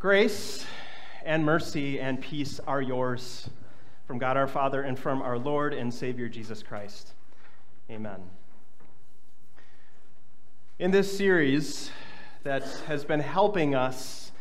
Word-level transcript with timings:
Grace 0.00 0.64
and 1.26 1.44
mercy 1.44 2.00
and 2.00 2.22
peace 2.22 2.58
are 2.66 2.80
yours 2.80 3.50
from 4.06 4.16
God 4.16 4.34
our 4.34 4.46
Father 4.46 4.80
and 4.80 4.98
from 4.98 5.20
our 5.20 5.36
Lord 5.36 5.74
and 5.74 5.92
Savior 5.92 6.26
Jesus 6.26 6.62
Christ. 6.62 7.12
Amen. 7.90 8.18
In 10.78 10.90
this 10.90 11.14
series 11.14 11.90
that 12.44 12.62
has 12.86 13.04
been 13.04 13.20
helping 13.20 13.74
us 13.74 14.32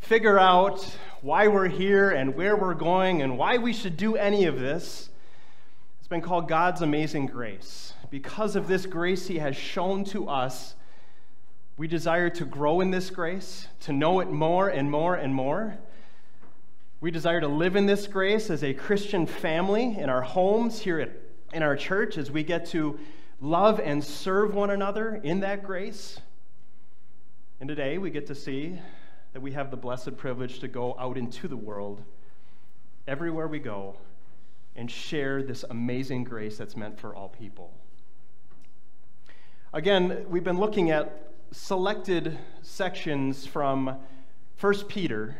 figure 0.00 0.40
out 0.40 0.84
why 1.20 1.46
we're 1.46 1.68
here 1.68 2.10
and 2.10 2.34
where 2.34 2.56
we're 2.56 2.74
going 2.74 3.22
and 3.22 3.38
why 3.38 3.58
we 3.58 3.72
should 3.72 3.96
do 3.96 4.16
any 4.16 4.46
of 4.46 4.58
this, 4.58 5.08
it's 6.00 6.08
been 6.08 6.20
called 6.20 6.48
God's 6.48 6.82
Amazing 6.82 7.26
Grace. 7.26 7.92
Because 8.10 8.56
of 8.56 8.66
this 8.66 8.86
grace 8.86 9.28
He 9.28 9.38
has 9.38 9.56
shown 9.56 10.02
to 10.06 10.28
us 10.28 10.74
we 11.76 11.86
desire 11.86 12.30
to 12.30 12.44
grow 12.44 12.80
in 12.80 12.90
this 12.90 13.10
grace, 13.10 13.68
to 13.80 13.92
know 13.92 14.20
it 14.20 14.30
more 14.30 14.68
and 14.68 14.90
more 14.90 15.14
and 15.14 15.34
more. 15.34 15.76
We 17.00 17.10
desire 17.10 17.40
to 17.40 17.48
live 17.48 17.76
in 17.76 17.84
this 17.84 18.06
grace 18.06 18.48
as 18.48 18.64
a 18.64 18.72
Christian 18.72 19.26
family 19.26 19.98
in 19.98 20.08
our 20.08 20.22
homes, 20.22 20.80
here 20.80 21.00
at, 21.00 21.10
in 21.52 21.62
our 21.62 21.76
church, 21.76 22.16
as 22.16 22.30
we 22.30 22.42
get 22.42 22.66
to 22.68 22.98
love 23.42 23.78
and 23.78 24.02
serve 24.02 24.54
one 24.54 24.70
another 24.70 25.20
in 25.22 25.40
that 25.40 25.62
grace. 25.62 26.18
And 27.60 27.68
today 27.68 27.98
we 27.98 28.10
get 28.10 28.26
to 28.28 28.34
see 28.34 28.78
that 29.34 29.40
we 29.40 29.52
have 29.52 29.70
the 29.70 29.76
blessed 29.76 30.16
privilege 30.16 30.60
to 30.60 30.68
go 30.68 30.96
out 30.98 31.18
into 31.18 31.46
the 31.46 31.56
world, 31.56 32.02
everywhere 33.06 33.48
we 33.48 33.58
go, 33.58 33.96
and 34.74 34.90
share 34.90 35.42
this 35.42 35.62
amazing 35.68 36.24
grace 36.24 36.56
that's 36.56 36.76
meant 36.76 36.98
for 36.98 37.14
all 37.14 37.28
people. 37.28 37.70
Again, 39.74 40.24
we've 40.30 40.44
been 40.44 40.58
looking 40.58 40.90
at 40.90 41.34
selected 41.52 42.38
sections 42.62 43.46
from 43.46 43.96
1 44.60 44.74
Peter 44.88 45.36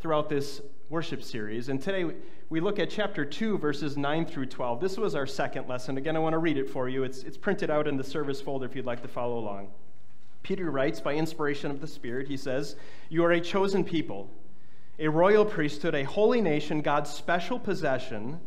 throughout 0.00 0.28
this 0.28 0.60
worship 0.88 1.22
series. 1.22 1.68
And 1.68 1.80
today 1.80 2.04
we 2.48 2.60
look 2.60 2.78
at 2.78 2.90
chapter 2.90 3.24
2, 3.24 3.58
verses 3.58 3.96
9 3.96 4.26
through 4.26 4.46
12. 4.46 4.80
This 4.80 4.96
was 4.96 5.14
our 5.14 5.26
second 5.26 5.68
lesson. 5.68 5.98
Again, 5.98 6.16
I 6.16 6.18
want 6.18 6.32
to 6.32 6.38
read 6.38 6.56
it 6.56 6.68
for 6.68 6.88
you. 6.88 7.04
It's, 7.04 7.22
it's 7.22 7.36
printed 7.36 7.70
out 7.70 7.86
in 7.86 7.96
the 7.96 8.04
service 8.04 8.40
folder 8.40 8.66
if 8.66 8.74
you'd 8.74 8.86
like 8.86 9.02
to 9.02 9.08
follow 9.08 9.38
along. 9.38 9.68
Peter 10.42 10.70
writes, 10.70 11.00
by 11.00 11.14
inspiration 11.14 11.70
of 11.70 11.80
the 11.80 11.86
Spirit, 11.86 12.26
he 12.26 12.36
says, 12.36 12.76
You 13.08 13.24
are 13.24 13.32
a 13.32 13.40
chosen 13.40 13.84
people, 13.84 14.30
a 14.98 15.08
royal 15.08 15.44
priesthood, 15.44 15.94
a 15.94 16.02
holy 16.02 16.40
nation, 16.40 16.80
God's 16.80 17.10
special 17.10 17.58
possession, 17.58 18.40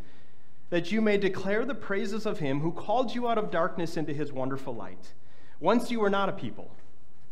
that 0.70 0.92
you 0.92 1.02
may 1.02 1.18
declare 1.18 1.66
the 1.66 1.76
praises 1.76 2.26
of 2.26 2.40
him 2.40 2.60
who 2.60 2.72
called 2.72 3.14
you 3.14 3.30
out 3.30 3.38
of 3.38 3.52
darkness 3.52 3.96
into 3.96 4.12
his 4.12 4.32
wonderful 4.32 4.74
light. 4.74 5.14
Once 5.60 5.92
you 5.92 6.00
were 6.00 6.10
not 6.10 6.30
a 6.30 6.34
people, 6.34 6.72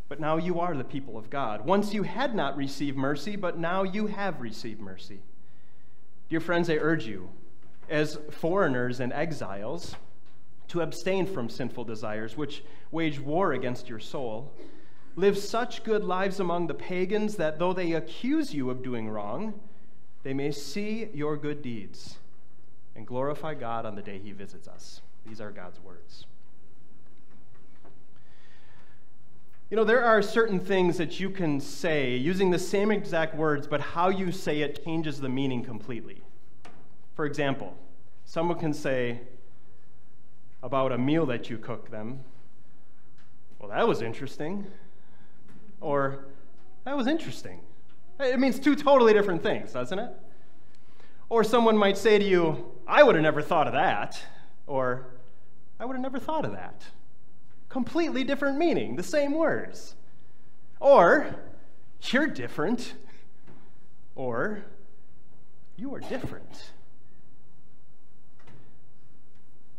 but 0.09 0.19
now 0.19 0.38
you 0.38 0.59
are 0.59 0.75
the 0.75 0.83
people 0.83 1.17
of 1.17 1.30
God. 1.30 1.66
Once 1.66 1.94
you 1.94 2.03
had 2.03 2.36
not 2.36 2.58
received 2.58 2.97
mercy, 2.97 3.36
but 3.36 3.58
now 3.58 3.83
you 3.83 4.08
have 4.08 4.41
received 4.41 4.81
mercy. 4.81 5.19
Dear 6.30 6.39
friends, 6.39 6.69
I 6.69 6.75
urge 6.75 7.05
you, 7.05 7.30
as 7.89 8.19
foreigners 8.30 8.99
and 8.99 9.14
exiles, 9.14 9.95
to 10.67 10.81
abstain 10.81 11.25
from 11.25 11.49
sinful 11.49 11.83
desires 11.83 12.38
which 12.38 12.64
wage 12.92 13.19
war 13.19 13.53
against 13.53 13.89
your 13.89 13.99
soul. 13.99 14.52
Live 15.16 15.38
such 15.38 15.83
good 15.83 16.03
lives 16.03 16.39
among 16.39 16.67
the 16.67 16.73
pagans 16.73 17.36
that 17.36 17.59
though 17.59 17.73
they 17.73 17.92
accuse 17.94 18.53
you 18.53 18.69
of 18.69 18.81
doing 18.81 19.09
wrong, 19.09 19.53
they 20.23 20.33
may 20.33 20.52
see 20.52 21.09
your 21.14 21.36
good 21.36 21.61
deeds 21.61 22.17
and 22.95 23.05
glorify 23.05 23.53
God 23.53 23.86
on 23.86 23.95
the 23.95 24.02
day 24.02 24.19
he 24.19 24.31
visits 24.31 24.67
us. 24.67 25.02
These 25.25 25.42
are 25.42 25.52
God's 25.52 25.80
words. 25.81 26.25
You 29.72 29.77
know, 29.77 29.86
there 29.86 30.03
are 30.03 30.22
certain 30.22 30.59
things 30.59 30.97
that 30.97 31.22
you 31.22 31.30
can 31.30 31.61
say 31.61 32.17
using 32.17 32.52
the 32.52 32.59
same 32.59 32.91
exact 32.91 33.33
words, 33.33 33.67
but 33.67 33.80
how 33.80 34.09
you 34.09 34.30
say 34.30 34.59
it 34.59 34.83
changes 34.83 35.22
the 35.22 35.30
meaning 35.30 35.64
completely. 35.64 36.22
For 37.16 37.25
example, 37.25 37.73
someone 38.25 38.59
can 38.59 38.73
say 38.73 39.22
about 40.61 40.92
a 40.92 40.98
meal 40.98 41.26
that 41.27 41.49
you 41.49 41.58
cook 41.58 41.89
them, 41.89 42.20
well, 43.59 43.70
that 43.70 43.87
was 43.87 44.02
interesting. 44.02 44.67
Or, 45.80 46.26
that 46.83 46.98
was 46.98 47.08
interesting. 47.08 47.61
It 48.20 48.42
means 48.42 48.59
two 48.59 48.76
totally 48.76 49.14
different 49.14 49.42
things, 49.42 49.71
doesn't 49.71 49.98
it? 49.98 50.11
Or 51.30 51.45
someone 51.45 51.77
might 51.77 51.98
say 51.98 52.20
to 52.20 52.26
you, 52.26 52.73
I 52.86 53.03
would 53.03 53.15
have 53.15 53.23
never 53.23 53.42
thought 53.42 53.67
of 53.67 53.73
that. 53.73 54.21
Or, 54.67 55.05
I 55.80 55.86
would 55.86 55.93
have 55.93 56.02
never 56.02 56.20
thought 56.20 56.43
of 56.43 56.52
that 56.52 56.83
completely 57.71 58.26
different 58.26 58.58
meaning, 58.58 58.98
the 58.98 59.04
same 59.04 59.32
words. 59.32 59.95
Or, 60.80 61.36
you're 62.04 62.27
different. 62.27 62.93
Or, 64.14 64.64
you 65.77 65.95
are 65.95 66.02
different. 66.02 66.71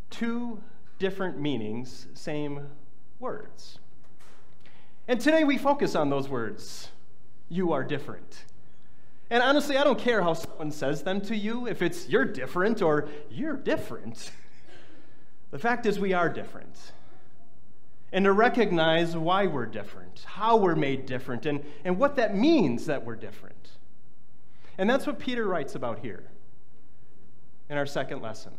Two 0.09 0.61
different 0.99 1.39
meanings, 1.39 2.07
same 2.15 2.69
words. 3.21 3.79
And 5.07 5.21
today 5.21 5.45
we 5.45 5.59
focus 5.59 5.95
on 5.95 6.09
those 6.09 6.29
words. 6.29 6.89
You 7.51 7.73
are 7.73 7.85
different. 7.85 8.45
And 9.29 9.43
honestly, 9.43 9.77
I 9.77 9.85
don't 9.85 9.99
care 9.99 10.23
how 10.23 10.33
someone 10.33 10.71
says 10.71 11.03
them 11.03 11.21
to 11.23 11.37
you, 11.37 11.67
if 11.67 11.83
it's 11.83 12.09
you're 12.09 12.25
different 12.25 12.81
or 12.81 13.09
you're 13.31 13.57
different. 13.57 14.31
The 15.51 15.59
fact 15.59 15.85
is, 15.85 15.99
we 15.99 16.15
are 16.15 16.31
different 16.31 16.93
and 18.13 18.25
to 18.27 18.33
recognize 18.33 19.17
why 19.17 19.47
we're 19.47 19.67
different, 19.67 20.25
how 20.27 20.57
we're 20.57 20.77
made 20.77 21.07
different, 21.07 21.47
and, 21.47 21.65
and 21.85 21.99
what 21.99 22.17
that 22.17 22.37
means 22.37 22.87
that 22.87 23.05
we're 23.05 23.17
different. 23.17 23.71
And 24.79 24.89
that's 24.89 25.07
what 25.07 25.19
Peter 25.19 25.47
writes 25.47 25.75
about 25.75 26.01
here 26.01 26.25
in 27.71 27.79
our 27.79 27.87
second 27.87 28.21
lesson. 28.21 28.53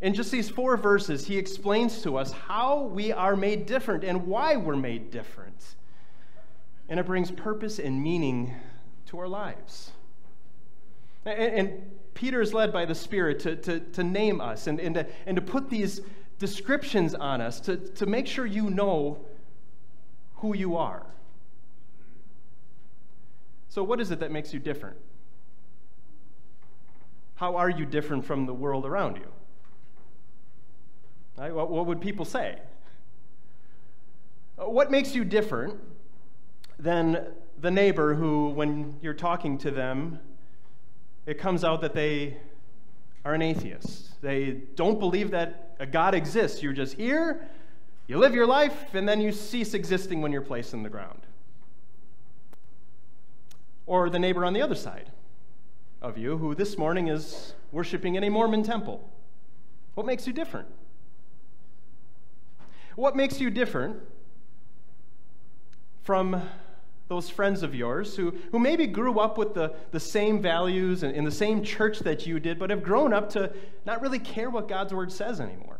In 0.00 0.12
just 0.12 0.30
these 0.30 0.50
four 0.50 0.76
verses, 0.76 1.26
he 1.26 1.38
explains 1.38 2.02
to 2.02 2.16
us 2.18 2.32
how 2.32 2.82
we 2.82 3.10
are 3.10 3.36
made 3.36 3.64
different 3.64 4.04
and 4.04 4.26
why 4.26 4.56
we're 4.56 4.76
made 4.76 5.10
different. 5.10 5.76
And 6.90 7.00
it 7.00 7.06
brings 7.06 7.30
purpose 7.30 7.78
and 7.78 8.02
meaning 8.02 8.54
to 9.06 9.18
our 9.18 9.28
lives. 9.28 9.92
And, 11.24 11.38
and 11.38 11.90
Peter 12.12 12.42
is 12.42 12.52
led 12.52 12.70
by 12.72 12.84
the 12.84 12.94
Spirit 12.94 13.40
to, 13.40 13.56
to, 13.56 13.80
to 13.80 14.04
name 14.04 14.42
us 14.42 14.66
and, 14.66 14.78
and, 14.78 14.94
to, 14.94 15.06
and 15.24 15.36
to 15.36 15.42
put 15.42 15.70
these 15.70 16.00
descriptions 16.38 17.14
on 17.14 17.40
us 17.40 17.60
to, 17.60 17.76
to 17.76 18.06
make 18.06 18.26
sure 18.26 18.46
you 18.46 18.70
know 18.70 19.24
who 20.36 20.54
you 20.54 20.76
are. 20.76 21.06
So, 23.68 23.82
what 23.82 24.00
is 24.00 24.10
it 24.10 24.20
that 24.20 24.30
makes 24.30 24.52
you 24.52 24.60
different? 24.60 24.96
How 27.36 27.56
are 27.56 27.68
you 27.68 27.84
different 27.84 28.24
from 28.24 28.46
the 28.46 28.54
world 28.54 28.86
around 28.86 29.16
you? 29.16 29.26
Right? 31.36 31.52
What, 31.52 31.70
what 31.70 31.86
would 31.86 32.00
people 32.00 32.24
say? 32.24 32.58
Uh, 34.56 34.70
what 34.70 34.90
makes 34.90 35.14
you 35.14 35.24
different 35.24 35.80
than 36.78 37.26
the 37.60 37.70
neighbor 37.70 38.14
who, 38.14 38.50
when 38.50 38.96
you're 39.02 39.14
talking 39.14 39.58
to 39.58 39.70
them, 39.70 40.20
it 41.26 41.38
comes 41.38 41.64
out 41.64 41.80
that 41.80 41.94
they 41.94 42.36
are 43.24 43.34
an 43.34 43.42
atheist? 43.42 44.20
They 44.22 44.60
don't 44.76 45.00
believe 45.00 45.32
that 45.32 45.63
a 45.78 45.86
God 45.86 46.14
exists. 46.14 46.62
You're 46.62 46.72
just 46.72 46.94
here, 46.94 47.48
you 48.06 48.18
live 48.18 48.34
your 48.34 48.46
life, 48.46 48.94
and 48.94 49.08
then 49.08 49.20
you 49.20 49.32
cease 49.32 49.74
existing 49.74 50.20
when 50.20 50.32
you're 50.32 50.42
placed 50.42 50.74
in 50.74 50.82
the 50.82 50.90
ground. 50.90 51.20
Or 53.86 54.08
the 54.10 54.18
neighbor 54.18 54.44
on 54.44 54.52
the 54.52 54.62
other 54.62 54.74
side 54.74 55.10
of 56.00 56.18
you 56.18 56.38
who 56.38 56.54
this 56.54 56.76
morning 56.76 57.08
is 57.08 57.54
worshiping 57.72 58.14
in 58.14 58.24
a 58.24 58.28
Mormon 58.28 58.62
temple. 58.62 59.08
What 59.94 60.06
makes 60.06 60.26
you 60.26 60.32
different? 60.32 60.68
What 62.96 63.16
makes 63.16 63.40
you 63.40 63.50
different 63.50 64.00
from 66.02 66.42
those 67.08 67.28
friends 67.28 67.62
of 67.62 67.74
yours 67.74 68.16
who, 68.16 68.34
who 68.50 68.58
maybe 68.58 68.86
grew 68.86 69.20
up 69.20 69.36
with 69.36 69.54
the, 69.54 69.74
the 69.90 70.00
same 70.00 70.40
values 70.40 71.02
and 71.02 71.14
in 71.14 71.24
the 71.24 71.30
same 71.30 71.62
church 71.62 71.98
that 72.00 72.26
you 72.26 72.40
did, 72.40 72.58
but 72.58 72.70
have 72.70 72.82
grown 72.82 73.12
up 73.12 73.28
to 73.30 73.52
not 73.84 74.00
really 74.00 74.18
care 74.18 74.48
what 74.48 74.68
God's 74.68 74.94
word 74.94 75.12
says 75.12 75.40
anymore. 75.40 75.78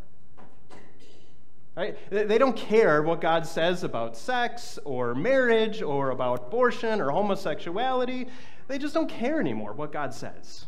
Right? 1.77 1.97
They 2.11 2.39
don't 2.39 2.57
care 2.57 3.03
what 3.03 3.21
God 3.21 3.47
says 3.47 3.83
about 3.83 4.17
sex 4.17 4.79
or 4.85 5.15
marriage 5.15 5.83
or 5.83 6.11
about 6.11 6.47
abortion 6.47 7.01
or 7.01 7.11
homosexuality. 7.11 8.29
They 8.69 8.79
just 8.79 8.95
don't 8.95 9.09
care 9.09 9.41
anymore 9.41 9.73
what 9.73 9.93
God 9.93 10.15
says. 10.15 10.67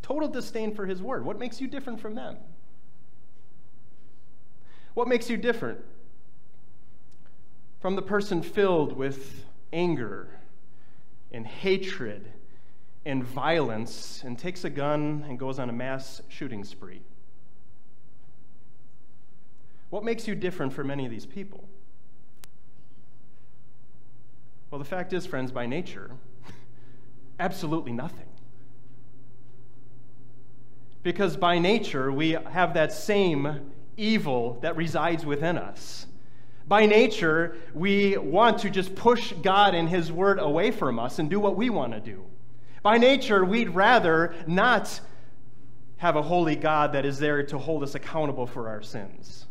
Total 0.00 0.28
disdain 0.28 0.74
for 0.74 0.86
his 0.86 1.02
word. 1.02 1.24
What 1.24 1.38
makes 1.38 1.60
you 1.60 1.68
different 1.68 2.00
from 2.00 2.14
them? 2.14 2.38
What 4.94 5.06
makes 5.06 5.28
you 5.28 5.36
different 5.36 5.80
from 7.80 7.96
the 7.96 8.02
person 8.02 8.42
filled 8.42 8.96
with 8.96 9.44
anger 9.72 10.28
and 11.32 11.46
hatred 11.46 12.30
and 13.04 13.24
violence 13.24 14.22
and 14.24 14.38
takes 14.38 14.64
a 14.64 14.70
gun 14.70 15.24
and 15.28 15.38
goes 15.38 15.58
on 15.58 15.70
a 15.70 15.72
mass 15.72 16.20
shooting 16.28 16.62
spree? 16.62 17.00
What 19.88 20.04
makes 20.04 20.28
you 20.28 20.34
different 20.34 20.72
from 20.72 20.86
many 20.86 21.04
of 21.04 21.10
these 21.10 21.26
people? 21.26 21.64
Well, 24.70 24.78
the 24.78 24.84
fact 24.84 25.12
is, 25.12 25.26
friends, 25.26 25.50
by 25.50 25.66
nature, 25.66 26.12
absolutely 27.40 27.92
nothing. 27.92 28.26
Because 31.02 31.36
by 31.36 31.58
nature, 31.58 32.12
we 32.12 32.32
have 32.32 32.74
that 32.74 32.92
same 32.92 33.72
evil 33.96 34.58
that 34.60 34.76
resides 34.76 35.26
within 35.26 35.58
us. 35.58 36.06
By 36.66 36.86
nature, 36.86 37.56
we 37.74 38.16
want 38.16 38.58
to 38.60 38.70
just 38.70 38.94
push 38.94 39.32
God 39.42 39.74
and 39.74 39.88
His 39.88 40.12
Word 40.12 40.38
away 40.38 40.70
from 40.70 40.98
us 40.98 41.18
and 41.18 41.28
do 41.28 41.40
what 41.40 41.56
we 41.56 41.70
want 41.70 41.92
to 41.92 42.00
do. 42.00 42.24
By 42.82 42.98
nature, 42.98 43.44
we'd 43.44 43.70
rather 43.70 44.34
not 44.46 45.00
have 45.98 46.16
a 46.16 46.22
holy 46.22 46.56
God 46.56 46.92
that 46.92 47.04
is 47.04 47.18
there 47.18 47.42
to 47.42 47.58
hold 47.58 47.82
us 47.82 47.94
accountable 47.94 48.46
for 48.46 48.68
our 48.68 48.82
sins. 48.82 49.46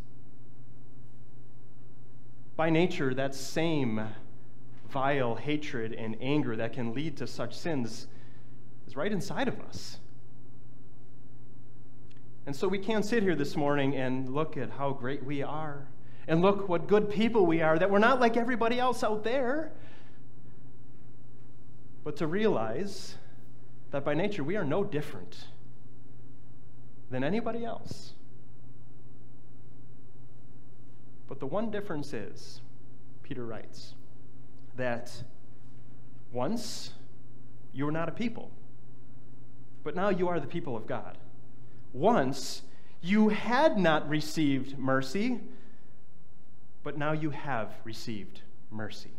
By 2.56 2.70
nature, 2.70 3.14
that 3.14 3.36
same 3.36 4.02
vile 4.90 5.36
hatred 5.36 5.94
and 5.94 6.18
anger 6.20 6.56
that 6.56 6.74
can 6.74 6.94
lead 6.94 7.18
to 7.18 7.28
such 7.28 7.56
sins 7.56 8.08
is 8.88 8.96
right 8.96 9.12
inside 9.12 9.48
of 9.48 9.60
us. 9.62 10.00
And 12.48 12.56
so 12.56 12.68
we 12.68 12.80
can't 12.80 13.06
sit 13.06 13.22
here 13.22 13.36
this 13.36 13.56
morning 13.56 13.96
and 13.96 14.34
look 14.34 14.58
at 14.58 14.72
how 14.72 14.92
great 14.92 15.24
we 15.24 15.44
are 15.44 15.88
and 16.30 16.44
look 16.44 16.70
what 16.70 16.88
good 16.88 17.10
people 17.10 17.48
we 17.48 17.62
are, 17.62 17.80
that 17.80 17.90
we're 17.90 17.98
not 17.98 18.20
like 18.20 18.38
everybody 18.38 18.80
else 18.80 19.04
out 19.04 19.24
there. 19.24 19.72
But 22.04 22.18
to 22.18 22.28
realize 22.28 23.16
that 23.90 24.06
by 24.06 24.14
nature 24.14 24.44
we 24.44 24.56
are 24.56 24.64
no 24.64 24.84
different 24.84 25.46
than 27.10 27.24
anybody 27.24 27.66
else. 27.66 28.14
But 31.28 31.40
the 31.40 31.48
one 31.48 31.72
difference 31.72 32.14
is, 32.14 32.62
Peter 33.24 33.44
writes, 33.44 33.96
that 34.78 35.24
once 36.31 36.92
you 37.74 37.86
were 37.86 37.92
not 37.92 38.08
a 38.08 38.12
people, 38.12 38.52
but 39.84 39.96
now 39.96 40.10
you 40.10 40.28
are 40.28 40.40
the 40.40 40.48
people 40.48 40.78
of 40.78 40.86
God. 40.86 41.18
Once 41.92 42.62
you 43.02 43.30
had 43.30 43.80
not 43.80 44.08
received 44.08 44.78
mercy, 44.78 45.40
but 46.90 46.98
now 46.98 47.12
you 47.12 47.30
have 47.30 47.72
received 47.84 48.42
mercy. 48.72 49.12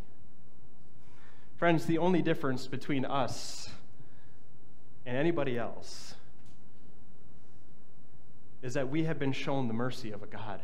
Friends, 1.55 1.87
the 1.87 1.99
only 1.99 2.21
difference 2.21 2.67
between 2.67 3.05
us 3.05 3.71
and 5.07 5.17
anybody 5.17 5.57
else 5.57 6.17
is 8.61 8.75
that 8.75 8.89
we 8.89 9.05
have 9.05 9.21
been 9.21 9.31
shown 9.31 9.69
the 9.69 9.73
mercy 9.73 10.11
of 10.11 10.21
a 10.21 10.27
God 10.27 10.61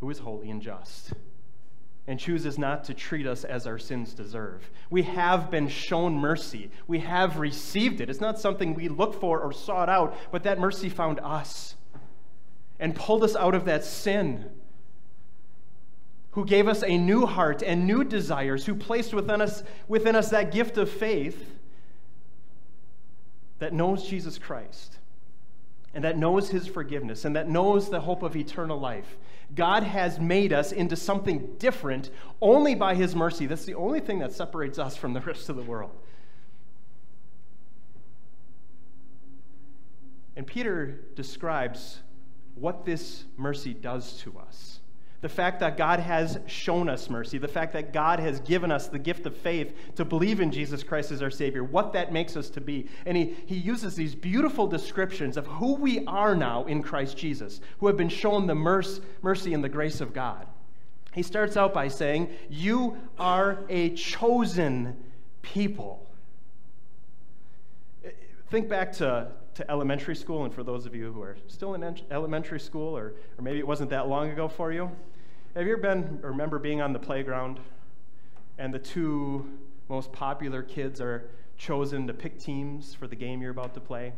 who 0.00 0.10
is 0.10 0.18
holy 0.18 0.50
and 0.50 0.60
just 0.60 1.12
and 2.08 2.18
chooses 2.18 2.58
not 2.58 2.82
to 2.82 2.92
treat 2.92 3.28
us 3.28 3.44
as 3.44 3.64
our 3.64 3.78
sins 3.78 4.12
deserve. 4.12 4.68
We 4.90 5.02
have 5.02 5.48
been 5.48 5.68
shown 5.68 6.14
mercy. 6.14 6.72
We 6.88 6.98
have 6.98 7.38
received 7.38 8.00
it. 8.00 8.10
It's 8.10 8.20
not 8.20 8.40
something 8.40 8.74
we 8.74 8.88
looked 8.88 9.20
for 9.20 9.38
or 9.38 9.52
sought 9.52 9.88
out, 9.88 10.16
but 10.32 10.42
that 10.42 10.58
mercy 10.58 10.88
found 10.88 11.20
us 11.20 11.76
and 12.80 12.96
pulled 12.96 13.22
us 13.22 13.36
out 13.36 13.54
of 13.54 13.66
that 13.66 13.84
sin. 13.84 14.50
Who 16.36 16.44
gave 16.44 16.68
us 16.68 16.82
a 16.82 16.98
new 16.98 17.24
heart 17.24 17.62
and 17.62 17.86
new 17.86 18.04
desires, 18.04 18.66
who 18.66 18.74
placed 18.74 19.14
within 19.14 19.40
us, 19.40 19.62
within 19.88 20.14
us 20.14 20.28
that 20.28 20.52
gift 20.52 20.76
of 20.76 20.90
faith 20.90 21.54
that 23.58 23.72
knows 23.72 24.06
Jesus 24.06 24.36
Christ 24.36 24.98
and 25.94 26.04
that 26.04 26.18
knows 26.18 26.50
his 26.50 26.66
forgiveness 26.66 27.24
and 27.24 27.34
that 27.36 27.48
knows 27.48 27.88
the 27.88 28.00
hope 28.00 28.22
of 28.22 28.36
eternal 28.36 28.78
life. 28.78 29.16
God 29.54 29.82
has 29.82 30.20
made 30.20 30.52
us 30.52 30.72
into 30.72 30.94
something 30.94 31.54
different 31.58 32.10
only 32.42 32.74
by 32.74 32.94
his 32.94 33.16
mercy. 33.16 33.46
That's 33.46 33.64
the 33.64 33.76
only 33.76 34.00
thing 34.00 34.18
that 34.18 34.32
separates 34.32 34.78
us 34.78 34.94
from 34.94 35.14
the 35.14 35.20
rest 35.22 35.48
of 35.48 35.56
the 35.56 35.62
world. 35.62 35.96
And 40.36 40.46
Peter 40.46 41.00
describes 41.14 42.00
what 42.56 42.84
this 42.84 43.24
mercy 43.38 43.72
does 43.72 44.18
to 44.18 44.38
us 44.38 44.80
the 45.20 45.28
fact 45.28 45.60
that 45.60 45.76
God 45.76 46.00
has 46.00 46.38
shown 46.46 46.88
us 46.88 47.08
mercy, 47.08 47.38
the 47.38 47.48
fact 47.48 47.72
that 47.72 47.92
God 47.92 48.20
has 48.20 48.40
given 48.40 48.70
us 48.70 48.88
the 48.88 48.98
gift 48.98 49.26
of 49.26 49.36
faith 49.36 49.74
to 49.96 50.04
believe 50.04 50.40
in 50.40 50.50
Jesus 50.50 50.82
Christ 50.82 51.10
as 51.10 51.22
our 51.22 51.30
Savior, 51.30 51.64
what 51.64 51.92
that 51.94 52.12
makes 52.12 52.36
us 52.36 52.50
to 52.50 52.60
be. 52.60 52.86
And 53.06 53.16
he, 53.16 53.34
he 53.46 53.56
uses 53.56 53.96
these 53.96 54.14
beautiful 54.14 54.66
descriptions 54.66 55.36
of 55.36 55.46
who 55.46 55.74
we 55.74 56.04
are 56.06 56.34
now 56.34 56.64
in 56.64 56.82
Christ 56.82 57.16
Jesus, 57.16 57.60
who 57.78 57.86
have 57.86 57.96
been 57.96 58.08
shown 58.08 58.46
the 58.46 58.54
mercy, 58.54 59.02
mercy 59.22 59.54
and 59.54 59.64
the 59.64 59.68
grace 59.68 60.00
of 60.00 60.12
God. 60.12 60.46
He 61.12 61.22
starts 61.22 61.56
out 61.56 61.72
by 61.72 61.88
saying, 61.88 62.28
You 62.50 62.98
are 63.18 63.64
a 63.70 63.94
chosen 63.94 64.96
people. 65.40 66.06
Think 68.50 68.68
back 68.68 68.92
to, 68.94 69.28
to 69.56 69.70
elementary 69.70 70.14
school, 70.14 70.44
and 70.44 70.52
for 70.52 70.62
those 70.62 70.84
of 70.84 70.94
you 70.94 71.10
who 71.12 71.22
are 71.22 71.36
still 71.46 71.74
in 71.74 71.98
elementary 72.10 72.60
school, 72.60 72.96
or, 72.96 73.14
or 73.38 73.42
maybe 73.42 73.58
it 73.58 73.66
wasn't 73.66 73.88
that 73.88 74.06
long 74.06 74.30
ago 74.30 74.48
for 74.48 74.70
you, 74.70 74.90
have 75.54 75.66
you 75.66 75.72
ever 75.72 75.80
been, 75.80 76.20
remember 76.20 76.58
being 76.58 76.82
on 76.82 76.92
the 76.92 76.98
playground 76.98 77.58
and 78.58 78.72
the 78.72 78.78
two 78.78 79.48
most 79.88 80.12
popular 80.12 80.62
kids 80.62 81.00
are 81.00 81.30
chosen 81.56 82.06
to 82.06 82.12
pick 82.12 82.38
teams 82.38 82.94
for 82.94 83.06
the 83.06 83.16
game 83.16 83.40
you're 83.40 83.50
about 83.50 83.72
to 83.72 83.80
play? 83.80 84.12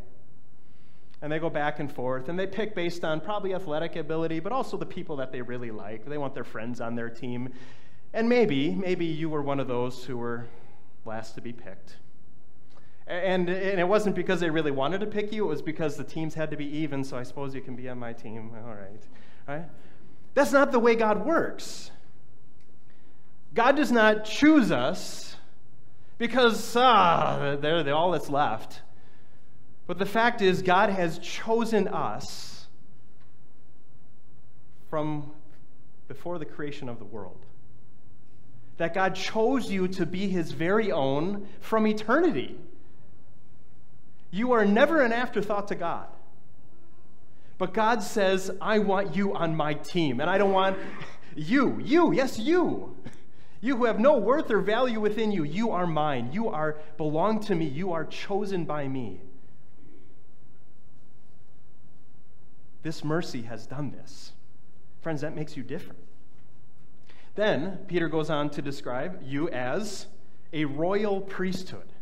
And 1.22 1.30
they 1.30 1.38
go 1.38 1.50
back 1.50 1.78
and 1.78 1.90
forth, 1.90 2.28
and 2.28 2.36
they 2.36 2.46
pick 2.46 2.74
based 2.74 3.04
on 3.04 3.20
probably 3.20 3.54
athletic 3.54 3.94
ability, 3.94 4.40
but 4.40 4.50
also 4.50 4.76
the 4.76 4.86
people 4.86 5.16
that 5.16 5.30
they 5.30 5.42
really 5.42 5.70
like. 5.70 6.04
They 6.04 6.18
want 6.18 6.34
their 6.34 6.44
friends 6.44 6.80
on 6.80 6.96
their 6.96 7.10
team. 7.10 7.52
And 8.12 8.28
maybe, 8.28 8.70
maybe 8.70 9.04
you 9.04 9.28
were 9.28 9.42
one 9.42 9.60
of 9.60 9.68
those 9.68 10.04
who 10.04 10.16
were 10.16 10.46
last 11.04 11.36
to 11.36 11.40
be 11.40 11.52
picked. 11.52 11.96
And, 13.08 13.48
and 13.48 13.80
it 13.80 13.88
wasn't 13.88 14.14
because 14.14 14.40
they 14.40 14.50
really 14.50 14.70
wanted 14.70 15.00
to 15.00 15.06
pick 15.06 15.32
you, 15.32 15.46
it 15.46 15.48
was 15.48 15.62
because 15.62 15.96
the 15.96 16.04
teams 16.04 16.34
had 16.34 16.50
to 16.50 16.58
be 16.58 16.66
even, 16.66 17.02
so 17.02 17.16
I 17.16 17.22
suppose 17.22 17.54
you 17.54 17.62
can 17.62 17.74
be 17.74 17.88
on 17.88 17.98
my 17.98 18.12
team. 18.12 18.50
All 18.66 18.74
right. 18.74 19.06
Right? 19.48 19.64
That's 20.34 20.52
not 20.52 20.72
the 20.72 20.78
way 20.78 20.94
God 20.94 21.24
works. 21.24 21.90
God 23.54 23.76
does 23.76 23.90
not 23.90 24.26
choose 24.26 24.70
us 24.70 25.36
because, 26.18 26.76
ah, 26.76 27.56
they're, 27.58 27.82
they're 27.82 27.94
all 27.94 28.10
that's 28.10 28.28
left. 28.28 28.82
But 29.86 29.98
the 29.98 30.06
fact 30.06 30.42
is, 30.42 30.60
God 30.60 30.90
has 30.90 31.18
chosen 31.18 31.88
us 31.88 32.66
from 34.90 35.32
before 36.08 36.38
the 36.38 36.44
creation 36.44 36.90
of 36.90 36.98
the 36.98 37.06
world. 37.06 37.38
That 38.76 38.92
God 38.92 39.14
chose 39.14 39.70
you 39.70 39.88
to 39.88 40.04
be 40.04 40.28
his 40.28 40.52
very 40.52 40.92
own 40.92 41.48
from 41.60 41.86
eternity. 41.86 42.58
You 44.30 44.52
are 44.52 44.64
never 44.64 45.00
an 45.00 45.12
afterthought 45.12 45.68
to 45.68 45.74
God. 45.74 46.08
But 47.56 47.74
God 47.74 48.02
says, 48.02 48.50
I 48.60 48.78
want 48.78 49.16
you 49.16 49.34
on 49.34 49.56
my 49.56 49.74
team. 49.74 50.20
And 50.20 50.30
I 50.30 50.38
don't 50.38 50.52
want 50.52 50.78
you, 51.34 51.80
you, 51.82 52.12
yes, 52.12 52.38
you. 52.38 52.96
You 53.60 53.76
who 53.76 53.84
have 53.86 53.98
no 53.98 54.16
worth 54.16 54.50
or 54.50 54.60
value 54.60 55.00
within 55.00 55.32
you, 55.32 55.42
you 55.42 55.70
are 55.72 55.86
mine. 55.86 56.30
You 56.32 56.48
are 56.48 56.76
belong 56.96 57.40
to 57.44 57.54
me. 57.54 57.66
You 57.66 57.92
are 57.92 58.04
chosen 58.04 58.64
by 58.64 58.86
me. 58.86 59.20
This 62.82 63.02
mercy 63.02 63.42
has 63.42 63.66
done 63.66 63.90
this. 63.90 64.32
Friends, 65.00 65.22
that 65.22 65.34
makes 65.34 65.56
you 65.56 65.64
different. 65.64 65.98
Then 67.34 67.78
Peter 67.88 68.08
goes 68.08 68.30
on 68.30 68.50
to 68.50 68.62
describe 68.62 69.20
you 69.24 69.48
as 69.50 70.06
a 70.52 70.64
royal 70.64 71.20
priesthood. 71.20 71.92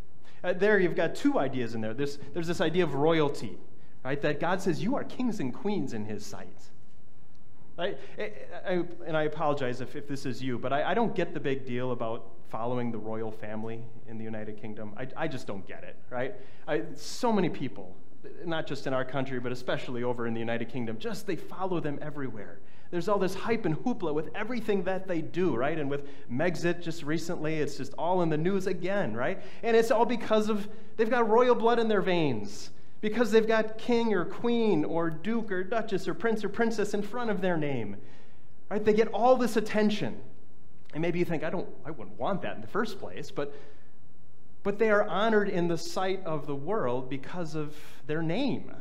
Uh, 0.47 0.53
there 0.53 0.79
you've 0.79 0.95
got 0.95 1.17
two 1.17 1.41
ideas 1.41 1.75
in 1.75 1.81
there. 1.81 1.93
There's, 1.93 2.19
there's 2.33 2.47
this 2.47 2.61
idea 2.61 2.85
of 2.85 2.95
royalty, 2.95 3.59
right? 4.05 4.21
That 4.23 4.39
God 4.39 4.63
says 4.63 4.81
you 4.81 4.95
are 4.95 5.03
kings 5.03 5.41
and 5.41 5.53
queens 5.53 5.93
in 5.93 6.05
his 6.05 6.25
sight. 6.25 6.63
I, 7.77 7.97
I, 8.65 8.85
and 9.05 9.17
I 9.17 9.25
apologize 9.25 9.81
if, 9.81 9.97
if 9.97 10.07
this 10.07 10.25
is 10.25 10.41
you, 10.41 10.57
but 10.57 10.73
I, 10.73 10.93
I, 10.93 10.95
don't 10.95 11.15
get 11.15 11.35
the 11.35 11.41
big 11.41 11.67
deal 11.67 11.91
about 11.91 12.31
following 12.49 12.91
the 12.91 12.97
royal 12.97 13.31
family 13.31 13.83
in 14.09 14.17
the 14.17 14.25
United 14.25 14.59
Kingdom. 14.59 14.95
I, 14.97 15.09
I 15.15 15.29
just 15.29 15.47
don't 15.47 15.67
get 15.67 15.85
it, 15.85 15.97
right? 16.09 16.35
so 16.95 17.31
many 17.33 17.51
people, 17.51 17.95
not 18.47 18.67
just 18.67 18.87
in 18.87 18.95
our 18.95 19.05
country, 19.05 19.41
but 19.41 19.53
especially 19.53 20.05
over 20.05 20.27
in 20.27 20.33
the 20.33 20.41
United 20.41 20.71
Kingdom, 20.71 20.97
just 20.99 21.27
they 21.27 21.37
follow 21.37 21.81
them 21.81 21.99
everywhere. 22.01 22.61
There's 22.97 23.09
all 23.09 23.19
this 23.19 23.35
hype 23.35 23.67
and 23.67 23.77
hoopla 23.77 24.15
with 24.15 24.31
everything 24.35 24.85
that 24.85 25.07
they 25.07 25.21
do, 25.21 25.55
right? 25.55 25.79
And 25.79 25.91
with 25.91 26.09
Megxit 26.33 26.81
just 26.81 27.03
recently, 27.03 27.57
it's 27.57 27.77
just 27.77 27.93
all 27.99 28.23
in 28.23 28.31
the 28.31 28.39
news 28.39 28.67
again, 28.67 29.15
right? 29.15 29.43
And 29.63 29.77
it's 29.77 29.91
all 29.91 30.07
because 30.07 30.49
of 30.49 30.67
they've 30.97 31.11
got 31.11 31.29
royal 31.29 31.55
blood 31.55 31.79
in 31.79 31.89
their 31.89 32.01
veins, 32.01 32.71
because 33.03 33.31
they've 33.31 33.47
got 33.47 33.77
king 33.77 34.15
or 34.15 34.25
queen 34.25 34.83
or 34.83 35.11
duke 35.11 35.53
or 35.53 35.63
duchess 35.63 36.09
or 36.09 36.15
prince 36.15 36.43
or 36.43 36.49
princess 36.49 36.95
in 36.95 37.03
front 37.03 37.29
of 37.29 37.43
their 37.43 37.59
name, 37.59 37.99
right? 38.71 38.83
They 38.83 38.95
get 38.95 39.09
all 39.09 39.37
this 39.37 39.59
attention. 39.59 40.19
And 40.95 41.03
maybe 41.03 41.19
you 41.19 41.27
think, 41.27 41.45
I 41.45 41.51
don't, 41.51 41.69
I 41.85 41.91
wouldn't 41.91 42.19
want 42.19 42.41
that 42.41 42.55
in 42.55 42.63
the 42.63 42.67
first 42.67 42.99
place, 42.99 43.31
but 43.31 43.55
but 44.63 44.79
they 44.79 44.89
are 44.89 45.07
honored 45.07 45.51
in 45.51 45.69
the 45.69 45.77
sight 45.77 46.25
of 46.25 46.47
the 46.47 46.57
world 46.57 47.11
because 47.11 47.55
of 47.57 47.77
their 48.07 48.23
name. 48.23 48.73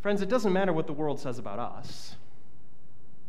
Friends, 0.00 0.22
it 0.22 0.28
doesn't 0.28 0.52
matter 0.52 0.72
what 0.72 0.86
the 0.86 0.92
world 0.92 1.20
says 1.20 1.38
about 1.38 1.58
us. 1.58 2.16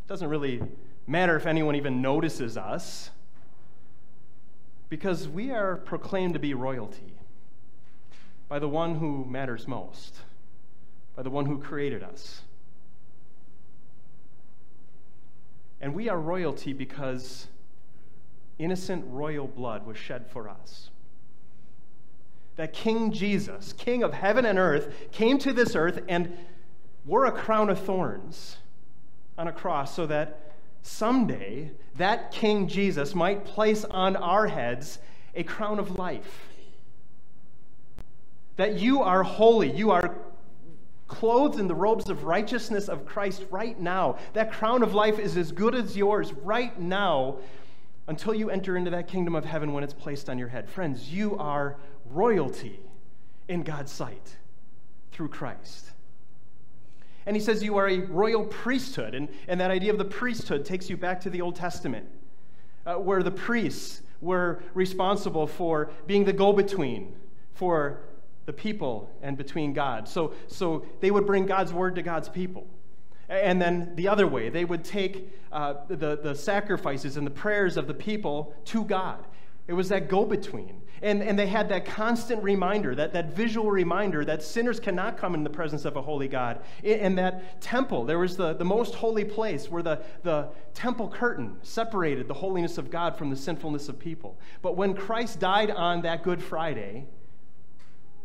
It 0.06 0.08
doesn't 0.08 0.30
really 0.30 0.62
matter 1.06 1.36
if 1.36 1.46
anyone 1.46 1.76
even 1.76 2.02
notices 2.02 2.58
us. 2.58 3.10
Because 4.88 5.28
we 5.28 5.52
are 5.52 5.78
proclaimed 5.78 6.34
to 6.34 6.40
be 6.40 6.54
royalty 6.54 7.14
by 8.48 8.60
the 8.60 8.68
one 8.68 8.96
who 8.96 9.26
matters 9.26 9.68
most, 9.68 10.16
by 11.16 11.24
the 11.24 11.30
one 11.30 11.46
who 11.46 11.58
created 11.58 12.04
us. 12.04 12.42
And 15.80 15.94
we 15.94 16.10
are 16.10 16.20
royalty 16.20 16.74
because 16.74 17.48
innocent 18.60 19.04
royal 19.08 19.48
blood 19.48 19.86
was 19.86 19.98
shed 19.98 20.28
for 20.28 20.48
us. 20.48 20.90
That 22.58 22.74
King 22.74 23.12
Jesus, 23.12 23.74
King 23.74 24.04
of 24.04 24.14
heaven 24.14 24.46
and 24.46 24.60
earth, 24.60 24.94
came 25.12 25.40
to 25.40 25.52
this 25.54 25.76
earth 25.76 26.04
and 26.08 26.38
wore 27.06 27.26
a 27.26 27.32
crown 27.32 27.70
of 27.70 27.80
thorns 27.84 28.58
on 29.38 29.48
a 29.48 29.52
cross 29.52 29.96
so 29.96 30.06
that 30.06 30.54
someday 30.84 31.72
that 31.98 32.32
King 32.32 32.68
Jesus 32.68 33.14
might 33.16 33.46
place 33.46 33.86
on 33.86 34.16
our 34.16 34.48
heads 34.48 35.00
a 35.36 35.44
crown 35.44 35.80
of 35.80 35.98
life. 35.98 36.48
That 38.58 38.80
you 38.80 39.02
are 39.02 39.24
holy, 39.24 39.72
you 39.72 39.92
are 39.92 40.16
clothed 41.08 41.60
in 41.60 41.68
the 41.68 41.76
robes 41.76 42.10
of 42.10 42.24
righteousness 42.24 42.88
of 42.88 43.06
Christ 43.06 43.46
right 43.52 43.80
now. 43.80 44.18
That 44.34 44.52
crown 44.52 44.82
of 44.82 44.94
life 44.94 45.20
is 45.20 45.38
as 45.38 45.52
good 45.52 45.76
as 45.76 45.98
yours 45.98 46.32
right 46.34 46.78
now 46.80 47.38
until 48.08 48.34
you 48.34 48.50
enter 48.50 48.78
into 48.78 48.92
that 48.92 49.08
kingdom 49.08 49.36
of 49.36 49.46
heaven 49.46 49.74
when 49.74 49.84
it's 49.84 49.94
placed 49.94 50.30
on 50.30 50.38
your 50.38 50.48
head. 50.48 50.70
Friends, 50.70 51.14
you 51.14 51.38
are 51.38 51.78
royalty 52.10 52.80
in 53.48 53.64
God's 53.64 53.92
sight 53.92 54.38
through 55.12 55.30
Christ. 55.30 55.91
And 57.26 57.36
he 57.36 57.42
says 57.42 57.64
you 57.64 57.78
are 57.78 57.88
a 57.88 58.00
royal 58.00 58.46
priesthood. 58.46 59.14
And, 59.14 59.30
and 59.48 59.60
that 59.60 59.72
idea 59.72 59.92
of 59.92 59.98
the 59.98 60.06
priesthood 60.06 60.66
takes 60.66 60.90
you 60.90 60.98
back 60.98 61.22
to 61.22 61.30
the 61.30 61.42
Old 61.42 61.56
Testament, 61.56 62.08
uh, 62.86 62.96
where 62.96 63.24
the 63.24 63.32
priests 63.32 64.02
were 64.22 64.64
responsible 64.74 65.48
for 65.48 65.92
being 66.08 66.26
the 66.26 66.34
go 66.34 66.54
between 66.54 67.14
for 67.54 68.02
the 68.46 68.54
people 68.54 69.10
and 69.22 69.38
between 69.38 69.74
God. 69.74 70.08
So, 70.08 70.34
so 70.48 70.86
they 71.00 71.12
would 71.12 71.26
bring 71.26 71.46
God's 71.46 71.74
word 71.74 71.96
to 71.96 72.02
God's 72.02 72.30
people. 72.30 72.68
And 73.30 73.62
then 73.62 73.96
the 73.96 74.10
other 74.10 74.28
way, 74.28 74.50
they 74.50 74.66
would 74.66 74.84
take 74.84 75.30
uh, 75.52 75.76
the, 75.88 76.18
the 76.22 76.36
sacrifices 76.36 77.18
and 77.18 77.26
the 77.26 77.32
prayers 77.32 77.78
of 77.78 77.88
the 77.88 77.94
people 77.94 78.54
to 78.66 78.84
God. 78.84 79.26
It 79.68 79.74
was 79.74 79.90
that 79.90 80.10
go 80.10 80.26
between. 80.26 80.82
And, 81.04 81.24
and 81.24 81.38
they 81.38 81.48
had 81.48 81.70
that 81.70 81.86
constant 81.86 82.44
reminder, 82.44 82.94
that, 82.94 83.14
that 83.14 83.34
visual 83.34 83.72
reminder 83.72 84.24
that 84.26 84.44
sinners 84.44 84.80
cannot 84.80 85.18
come 85.18 85.34
in 85.34 85.44
the 85.44 85.50
presence 85.50 85.84
of 85.84 85.96
a 85.96 86.02
holy 86.02 86.28
God. 86.28 86.62
In 86.84 87.16
that 87.16 87.60
temple, 87.60 88.06
there 88.06 88.20
was 88.20 88.38
the, 88.38 88.54
the 88.54 88.66
most 88.66 88.94
holy 88.94 89.26
place 89.26 89.70
where 89.70 89.82
the, 89.82 90.02
the 90.22 90.50
temple 90.76 91.10
curtain 91.10 91.58
separated 91.64 92.28
the 92.28 92.36
holiness 92.36 92.78
of 92.78 92.92
God 92.92 93.18
from 93.18 93.32
the 93.32 93.36
sinfulness 93.36 93.90
of 93.90 93.98
people. 93.98 94.38
But 94.62 94.78
when 94.78 94.94
Christ 94.94 95.40
died 95.40 95.72
on 95.72 96.04
that 96.04 96.22
Good 96.22 96.42
Friday, 96.42 97.08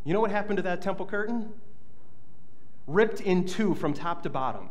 you 0.04 0.12
know 0.12 0.20
what 0.20 0.30
happened 0.30 0.58
to 0.58 0.62
that 0.64 0.82
temple 0.82 1.06
curtain? 1.06 1.54
Ripped 2.86 3.22
in 3.22 3.46
two 3.46 3.74
from 3.74 3.94
top 3.94 4.22
to 4.24 4.30
bottom 4.30 4.68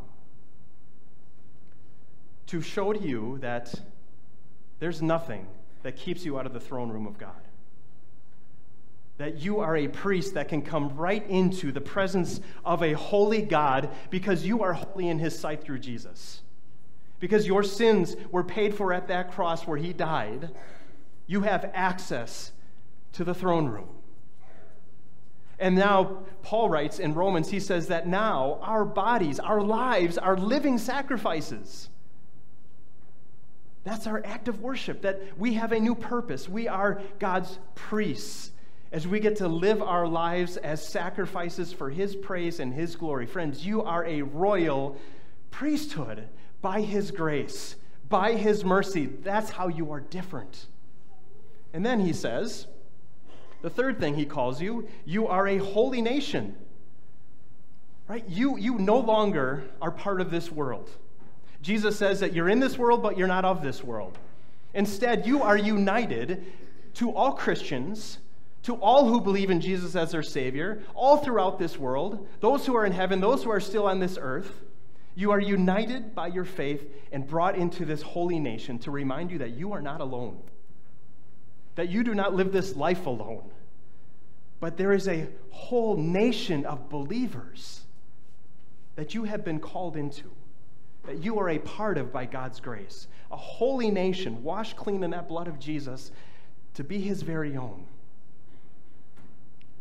to 2.47 2.61
show 2.61 2.93
to 2.93 3.01
you 3.01 3.39
that 3.41 3.73
there's 4.79 5.01
nothing 5.01 5.47
that 5.85 5.95
keeps 5.95 6.25
you 6.25 6.37
out 6.37 6.45
of 6.45 6.53
the 6.53 6.59
throne 6.59 6.89
room 6.89 7.07
of 7.07 7.17
God 7.17 7.45
that 9.17 9.37
you 9.37 9.59
are 9.59 9.77
a 9.77 9.87
priest 9.87 10.33
that 10.33 10.49
can 10.49 10.61
come 10.61 10.95
right 10.97 11.25
into 11.29 11.71
the 11.71 11.81
presence 11.81 12.41
of 12.65 12.83
a 12.83 12.93
holy 12.93 13.41
God 13.41 13.89
because 14.09 14.45
you 14.45 14.61
are 14.63 14.73
holy 14.73 15.07
in 15.07 15.19
his 15.19 15.37
sight 15.37 15.63
through 15.63 15.79
Jesus. 15.79 16.41
Because 17.19 17.47
your 17.47 17.63
sins 17.63 18.15
were 18.31 18.43
paid 18.43 18.75
for 18.75 18.91
at 18.91 19.07
that 19.07 19.31
cross 19.31 19.65
where 19.65 19.77
he 19.77 19.93
died, 19.93 20.51
you 21.27 21.41
have 21.41 21.71
access 21.73 22.51
to 23.13 23.23
the 23.23 23.33
throne 23.33 23.67
room. 23.67 23.87
And 25.57 25.75
now, 25.75 26.25
Paul 26.41 26.67
writes 26.67 26.99
in 26.99 27.13
Romans, 27.13 27.49
he 27.49 27.61
says 27.61 27.87
that 27.87 28.05
now 28.05 28.59
our 28.61 28.83
bodies, 28.83 29.39
our 29.39 29.61
lives, 29.61 30.17
are 30.17 30.35
living 30.35 30.77
sacrifices. 30.77 31.89
That's 33.85 34.07
our 34.07 34.21
act 34.25 34.47
of 34.47 34.61
worship, 34.61 35.03
that 35.03 35.21
we 35.37 35.53
have 35.53 35.71
a 35.71 35.79
new 35.79 35.95
purpose. 35.95 36.49
We 36.49 36.67
are 36.67 37.01
God's 37.19 37.59
priests 37.75 38.51
as 38.91 39.07
we 39.07 39.19
get 39.19 39.37
to 39.37 39.47
live 39.47 39.81
our 39.81 40.07
lives 40.07 40.57
as 40.57 40.85
sacrifices 40.85 41.71
for 41.71 41.91
His 41.91 42.15
praise 42.15 42.59
and 42.59 42.73
His 42.73 42.95
glory. 42.95 43.27
Friends, 43.27 43.65
you 43.65 43.83
are 43.83 44.03
a 44.05 44.23
royal 44.23 44.97
priesthood 45.51 46.27
by 46.61 46.81
His 46.81 47.11
grace, 47.11 47.75
by 48.09 48.33
His 48.33 48.65
mercy. 48.65 49.05
That's 49.05 49.51
how 49.51 49.67
you 49.67 49.91
are 49.91 49.99
different. 49.99 50.65
And 51.71 51.85
then 51.85 51.99
He 51.99 52.11
says, 52.11 52.65
the 53.61 53.69
third 53.69 53.99
thing 53.99 54.15
He 54.15 54.25
calls 54.25 54.61
you, 54.61 54.87
you 55.05 55.27
are 55.27 55.47
a 55.47 55.57
holy 55.57 56.01
nation. 56.01 56.55
Right? 58.07 58.25
You, 58.27 58.57
you 58.57 58.79
no 58.79 58.97
longer 58.97 59.63
are 59.79 59.91
part 59.91 60.21
of 60.21 60.31
this 60.31 60.51
world. 60.51 60.89
Jesus 61.65 61.97
says 61.97 62.19
that 62.19 62.33
you're 62.33 62.47
in 62.47 62.59
this 62.59 62.77
world, 62.77 63.01
but 63.01 63.17
you're 63.17 63.27
not 63.27 63.43
of 63.43 63.63
this 63.63 63.83
world. 63.83 64.19
Instead, 64.75 65.25
you 65.25 65.41
are 65.41 65.57
united 65.57 66.45
to 66.93 67.11
all 67.11 67.33
Christians 67.33 68.19
to 68.61 68.75
all 68.75 69.07
who 69.07 69.19
believe 69.19 69.49
in 69.49 69.61
Jesus 69.61 69.95
as 69.95 70.11
their 70.11 70.21
Savior, 70.21 70.83
all 70.93 71.17
throughout 71.17 71.57
this 71.57 71.77
world, 71.77 72.27
those 72.39 72.65
who 72.65 72.75
are 72.75 72.85
in 72.85 72.91
heaven, 72.91 73.19
those 73.19 73.43
who 73.43 73.51
are 73.51 73.59
still 73.59 73.87
on 73.87 73.99
this 73.99 74.17
earth, 74.19 74.61
you 75.15 75.31
are 75.31 75.39
united 75.39 76.13
by 76.13 76.27
your 76.27 76.45
faith 76.45 76.87
and 77.11 77.27
brought 77.27 77.55
into 77.55 77.83
this 77.83 78.03
holy 78.03 78.39
nation 78.39 78.77
to 78.79 78.91
remind 78.91 79.31
you 79.31 79.39
that 79.39 79.51
you 79.51 79.73
are 79.73 79.81
not 79.81 80.01
alone, 80.01 80.39
that 81.75 81.89
you 81.89 82.03
do 82.03 82.13
not 82.13 82.35
live 82.35 82.51
this 82.51 82.75
life 82.75 83.07
alone, 83.07 83.49
but 84.59 84.77
there 84.77 84.93
is 84.93 85.07
a 85.07 85.27
whole 85.49 85.97
nation 85.97 86.65
of 86.65 86.89
believers 86.89 87.81
that 88.95 89.15
you 89.15 89.23
have 89.23 89.43
been 89.43 89.59
called 89.59 89.95
into, 89.97 90.31
that 91.07 91.23
you 91.23 91.39
are 91.39 91.49
a 91.49 91.59
part 91.59 91.97
of 91.97 92.11
by 92.11 92.25
God's 92.25 92.59
grace. 92.59 93.07
A 93.31 93.37
holy 93.37 93.91
nation, 93.91 94.43
washed 94.43 94.75
clean 94.75 95.03
in 95.03 95.11
that 95.11 95.27
blood 95.27 95.47
of 95.47 95.59
Jesus, 95.59 96.11
to 96.75 96.83
be 96.83 96.99
his 96.99 97.21
very 97.21 97.57
own. 97.57 97.85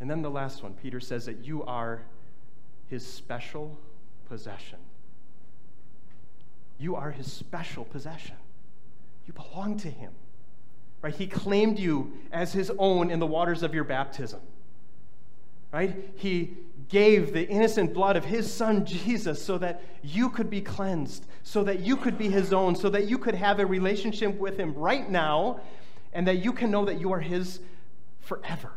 And 0.01 0.11
then 0.11 0.23
the 0.23 0.31
last 0.31 0.63
one, 0.63 0.75
Peter 0.75 1.01
says 1.01 1.27
that 1.27 1.45
you 1.45 1.63
are 1.65 2.03
his 2.89 3.07
special 3.07 3.79
possession. 4.29 4.79
You 6.79 6.97
are 6.97 7.11
his 7.11 7.33
special 7.33 7.85
possession. 7.85 8.37
You 9.27 9.33
belong 9.33 9.79
to 9.79 9.91
him. 9.91 10.13
Right? 11.03 11.15
He 11.15 11.27
claimed 11.27 11.79
you 11.79 12.13
as 12.33 12.53
his 12.53 12.73
own 12.79 13.11
in 13.11 13.19
the 13.19 13.27
waters 13.27 13.63
of 13.63 13.75
your 13.75 13.85
baptism. 13.85 14.41
Right? 15.75 16.11
He 16.15 16.57
gave 16.89 17.33
the 17.33 17.49
innocent 17.49 17.93
blood 17.93 18.17
of 18.17 18.25
his 18.25 18.53
son 18.53 18.87
Jesus 18.87 19.43
so 19.43 19.59
that 19.59 19.83
you 20.03 20.31
could 20.31 20.49
be 20.49 20.61
cleansed, 20.61 21.27
so 21.43 21.65
that 21.65 21.81
you 21.81 21.97
could 21.97 22.17
be 22.17 22.29
his 22.29 22.53
own, 22.53 22.77
so 22.77 22.89
that 22.91 23.09
you 23.09 23.19
could 23.19 23.35
have 23.35 23.59
a 23.59 23.67
relationship 23.67 24.39
with 24.39 24.57
him 24.57 24.73
right 24.75 25.11
now, 25.11 25.61
and 26.13 26.29
that 26.29 26.37
you 26.37 26.53
can 26.53 26.71
know 26.71 26.85
that 26.85 27.01
you 27.01 27.13
are 27.13 27.21
his 27.21 27.59
forever 28.21 28.71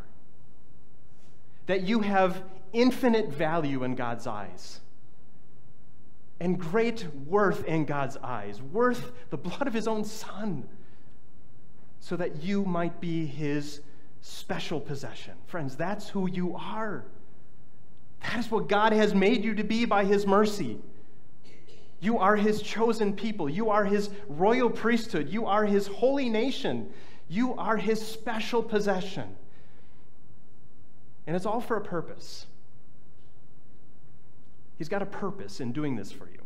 that 1.67 1.83
you 1.83 1.99
have 1.99 2.43
infinite 2.73 3.29
value 3.29 3.83
in 3.83 3.95
God's 3.95 4.25
eyes 4.25 4.79
and 6.39 6.59
great 6.59 7.05
worth 7.25 7.63
in 7.65 7.85
God's 7.85 8.17
eyes, 8.17 8.61
worth 8.61 9.11
the 9.29 9.37
blood 9.37 9.67
of 9.67 9.73
his 9.73 9.87
own 9.87 10.03
son, 10.03 10.67
so 11.99 12.15
that 12.15 12.43
you 12.43 12.63
might 12.63 13.01
be 13.01 13.25
his 13.25 13.81
special 14.27 14.79
possession. 14.79 15.33
Friends, 15.45 15.75
that's 15.75 16.09
who 16.09 16.29
you 16.29 16.55
are. 16.55 17.05
That 18.21 18.39
is 18.39 18.51
what 18.51 18.67
God 18.67 18.91
has 18.93 19.15
made 19.15 19.43
you 19.43 19.55
to 19.55 19.63
be 19.63 19.85
by 19.85 20.03
his 20.03 20.25
mercy. 20.25 20.77
You 21.99 22.19
are 22.19 22.35
his 22.35 22.61
chosen 22.61 23.13
people. 23.15 23.49
You 23.49 23.69
are 23.69 23.85
his 23.85 24.09
royal 24.27 24.69
priesthood. 24.69 25.29
You 25.29 25.45
are 25.45 25.65
his 25.65 25.87
holy 25.87 26.29
nation. 26.29 26.91
You 27.29 27.55
are 27.55 27.77
his 27.77 28.05
special 28.05 28.61
possession. 28.61 29.35
And 31.25 31.35
it's 31.35 31.45
all 31.45 31.61
for 31.61 31.77
a 31.77 31.81
purpose. 31.81 32.45
He's 34.77 34.89
got 34.89 35.01
a 35.01 35.07
purpose 35.07 35.59
in 35.59 35.71
doing 35.71 35.95
this 35.95 36.11
for 36.11 36.25
you. 36.29 36.41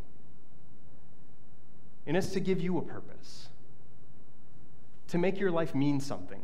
And 2.08 2.16
it's 2.16 2.30
to 2.30 2.40
give 2.40 2.62
you 2.62 2.78
a 2.78 2.82
purpose, 2.82 3.50
to 5.10 5.18
make 5.18 5.40
your 5.40 5.52
life 5.52 5.76
mean 5.76 6.00
something, 6.00 6.42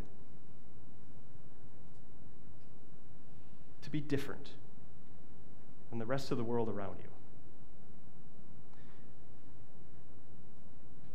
to 3.87 3.91
be 3.91 4.01
different 4.01 4.49
than 5.89 5.97
the 5.97 6.05
rest 6.05 6.29
of 6.29 6.37
the 6.37 6.43
world 6.43 6.67
around 6.67 6.97
you. 6.99 7.09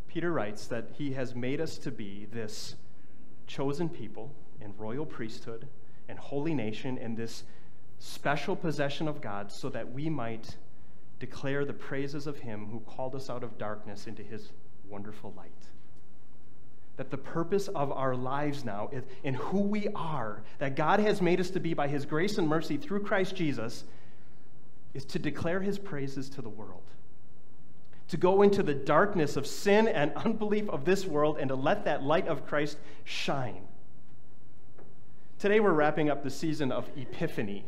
Peter 0.08 0.32
writes 0.32 0.68
that 0.68 0.88
he 0.94 1.12
has 1.12 1.34
made 1.34 1.60
us 1.60 1.76
to 1.76 1.90
be 1.90 2.26
this 2.32 2.76
chosen 3.46 3.90
people 3.90 4.32
and 4.62 4.72
royal 4.78 5.04
priesthood 5.04 5.68
and 6.08 6.18
holy 6.18 6.54
nation 6.54 6.96
and 6.96 7.14
this 7.14 7.44
special 7.98 8.56
possession 8.56 9.06
of 9.06 9.20
God 9.20 9.52
so 9.52 9.68
that 9.68 9.92
we 9.92 10.08
might 10.08 10.56
declare 11.20 11.66
the 11.66 11.74
praises 11.74 12.26
of 12.26 12.38
him 12.38 12.68
who 12.68 12.80
called 12.80 13.14
us 13.14 13.28
out 13.28 13.44
of 13.44 13.58
darkness 13.58 14.06
into 14.06 14.22
his 14.22 14.50
wonderful 14.88 15.34
light. 15.36 15.50
That 16.96 17.10
the 17.10 17.16
purpose 17.16 17.68
of 17.68 17.90
our 17.90 18.14
lives 18.14 18.64
now 18.64 18.88
is 18.92 19.04
in 19.24 19.34
who 19.34 19.60
we 19.60 19.88
are, 19.94 20.42
that 20.58 20.76
God 20.76 21.00
has 21.00 21.22
made 21.22 21.40
us 21.40 21.50
to 21.50 21.60
be 21.60 21.74
by 21.74 21.88
his 21.88 22.04
grace 22.04 22.38
and 22.38 22.46
mercy 22.46 22.76
through 22.76 23.00
Christ 23.00 23.34
Jesus, 23.34 23.84
is 24.94 25.04
to 25.06 25.18
declare 25.18 25.60
his 25.60 25.78
praises 25.78 26.28
to 26.30 26.42
the 26.42 26.48
world. 26.48 26.82
To 28.08 28.16
go 28.18 28.42
into 28.42 28.62
the 28.62 28.74
darkness 28.74 29.36
of 29.36 29.46
sin 29.46 29.88
and 29.88 30.12
unbelief 30.16 30.68
of 30.68 30.84
this 30.84 31.06
world 31.06 31.38
and 31.38 31.48
to 31.48 31.54
let 31.54 31.86
that 31.86 32.02
light 32.02 32.28
of 32.28 32.46
Christ 32.46 32.76
shine. 33.04 33.62
Today 35.38 35.60
we're 35.60 35.72
wrapping 35.72 36.10
up 36.10 36.22
the 36.22 36.30
season 36.30 36.70
of 36.70 36.88
Epiphany. 36.96 37.64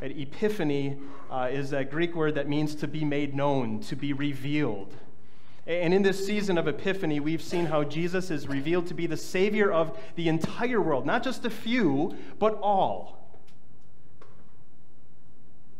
And 0.00 0.18
Epiphany 0.18 0.98
uh, 1.30 1.48
is 1.50 1.72
a 1.72 1.84
Greek 1.84 2.14
word 2.14 2.36
that 2.36 2.48
means 2.48 2.74
to 2.76 2.86
be 2.86 3.04
made 3.04 3.34
known, 3.34 3.80
to 3.80 3.96
be 3.96 4.12
revealed. 4.12 4.94
And 5.66 5.92
in 5.92 6.02
this 6.02 6.24
season 6.24 6.58
of 6.58 6.68
Epiphany, 6.68 7.18
we've 7.18 7.42
seen 7.42 7.66
how 7.66 7.82
Jesus 7.82 8.30
is 8.30 8.46
revealed 8.46 8.86
to 8.86 8.94
be 8.94 9.06
the 9.06 9.16
Savior 9.16 9.72
of 9.72 9.98
the 10.14 10.28
entire 10.28 10.80
world, 10.80 11.04
not 11.04 11.24
just 11.24 11.44
a 11.44 11.50
few, 11.50 12.16
but 12.38 12.54
all. 12.62 13.36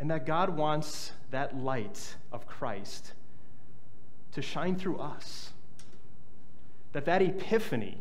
And 0.01 0.11
that 0.11 0.27
God 0.27 0.51
wants 0.51 1.13
that 1.31 1.57
light 1.57 2.17
of 2.33 2.47
Christ 2.47 3.13
to 4.33 4.43
shine 4.43 4.77
through 4.77 4.99
us. 4.99 5.53
That 6.93 7.05
that 7.05 7.23
epiphany 7.23 8.01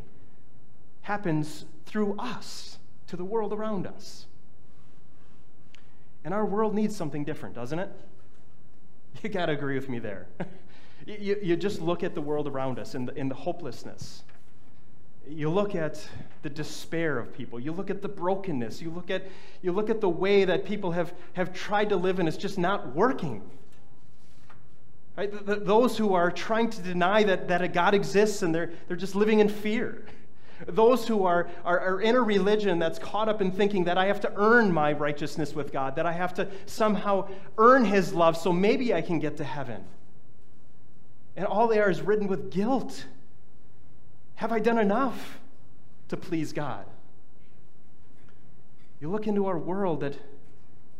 happens 1.01 1.65
through 1.86 2.15
us 2.18 2.80
to 3.08 3.15
the 3.15 3.24
world 3.24 3.54
around 3.54 3.86
us. 3.86 4.25
And 6.24 6.34
our 6.34 6.46
world 6.46 6.74
needs 6.74 6.96
something 6.96 7.24
different, 7.24 7.54
doesn't 7.54 7.80
it? 7.80 7.89
You 9.24 9.30
got 9.30 9.46
to 9.46 9.54
agree 9.54 9.75
with 9.75 9.88
me 9.88 10.00
there. 10.00 10.27
You, 11.05 11.38
you 11.41 11.55
just 11.55 11.81
look 11.81 12.03
at 12.03 12.15
the 12.15 12.21
world 12.21 12.47
around 12.47 12.79
us 12.79 12.95
and 12.95 13.07
the, 13.07 13.15
and 13.15 13.29
the 13.29 13.35
hopelessness. 13.35 14.24
You 15.27 15.50
look 15.50 15.75
at 15.75 16.03
the 16.41 16.50
despair 16.50 17.17
of 17.17 17.33
people. 17.33 17.59
You 17.59 17.71
look 17.71 17.89
at 17.89 18.01
the 18.01 18.07
brokenness. 18.07 18.81
You 18.81 18.91
look 18.91 19.09
at, 19.09 19.24
you 19.62 19.71
look 19.71 19.89
at 19.89 20.01
the 20.01 20.09
way 20.09 20.45
that 20.45 20.65
people 20.65 20.91
have, 20.91 21.13
have 21.33 21.53
tried 21.53 21.89
to 21.89 21.95
live 21.95 22.19
and 22.19 22.27
it's 22.27 22.38
just 22.38 22.57
not 22.57 22.95
working. 22.95 23.43
Right? 25.17 25.31
Those 25.45 25.97
who 25.97 26.13
are 26.13 26.31
trying 26.31 26.69
to 26.71 26.81
deny 26.81 27.24
that, 27.24 27.47
that 27.47 27.62
a 27.62 27.67
God 27.67 27.93
exists 27.93 28.41
and 28.41 28.53
they're, 28.53 28.71
they're 28.88 28.97
just 28.97 29.15
living 29.15 29.39
in 29.39 29.47
fear. 29.47 30.05
Those 30.67 31.07
who 31.07 31.25
are, 31.25 31.50
are, 31.63 31.79
are, 31.79 32.01
in 32.01 32.15
a 32.15 32.21
religion 32.21 32.79
that's 32.79 32.97
caught 32.97 33.27
up 33.27 33.41
in 33.41 33.51
thinking 33.51 33.85
that 33.85 33.97
I 33.97 34.05
have 34.05 34.21
to 34.21 34.31
earn 34.35 34.71
my 34.71 34.93
righteousness 34.93 35.53
with 35.53 35.71
God, 35.71 35.95
that 35.97 36.05
I 36.05 36.13
have 36.13 36.33
to 36.35 36.47
somehow 36.65 37.27
earn 37.57 37.85
His 37.85 38.13
love 38.13 38.38
so 38.38 38.53
maybe 38.53 38.93
I 38.93 39.01
can 39.01 39.19
get 39.19 39.38
to 39.38 39.43
heaven. 39.43 39.83
And 41.36 41.46
all 41.46 41.68
they 41.68 41.80
are 41.80 41.89
is 41.89 42.01
ridden 42.01 42.27
with 42.27 42.51
guilt. 42.51 43.06
Have 44.36 44.51
I 44.51 44.60
done 44.60 44.77
enough 44.77 45.39
to 46.10 46.18
please 46.18 46.54
God? 46.54 46.86
You 49.00 49.10
look 49.10 49.27
into 49.27 49.46
our 49.46 49.58
world 49.58 50.01
that 50.01 50.18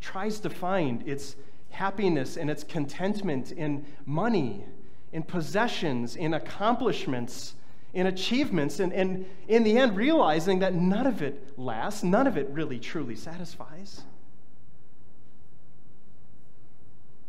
tries 0.01 0.39
to 0.42 0.50
find 0.50 1.08
its 1.08 1.36
happiness 1.70 2.38
and 2.38 2.50
its 2.50 2.63
contentment 2.63 3.51
in 3.51 3.86
money, 4.06 4.63
in 5.12 5.24
possessions, 5.24 6.15
in 6.15 6.34
accomplishments, 6.34 7.56
in 7.94 8.08
achievements, 8.08 8.80
and, 8.80 8.92
and 8.94 9.25
in 9.48 9.63
the 9.63 9.77
end, 9.77 9.96
realizing 9.96 10.60
that 10.60 10.74
none 10.74 11.08
of 11.08 11.22
it 11.22 11.58
lasts, 11.58 12.04
none 12.04 12.27
of 12.27 12.38
it 12.38 12.50
really 12.50 12.80
truly 12.80 13.15
satisfies. 13.15 14.01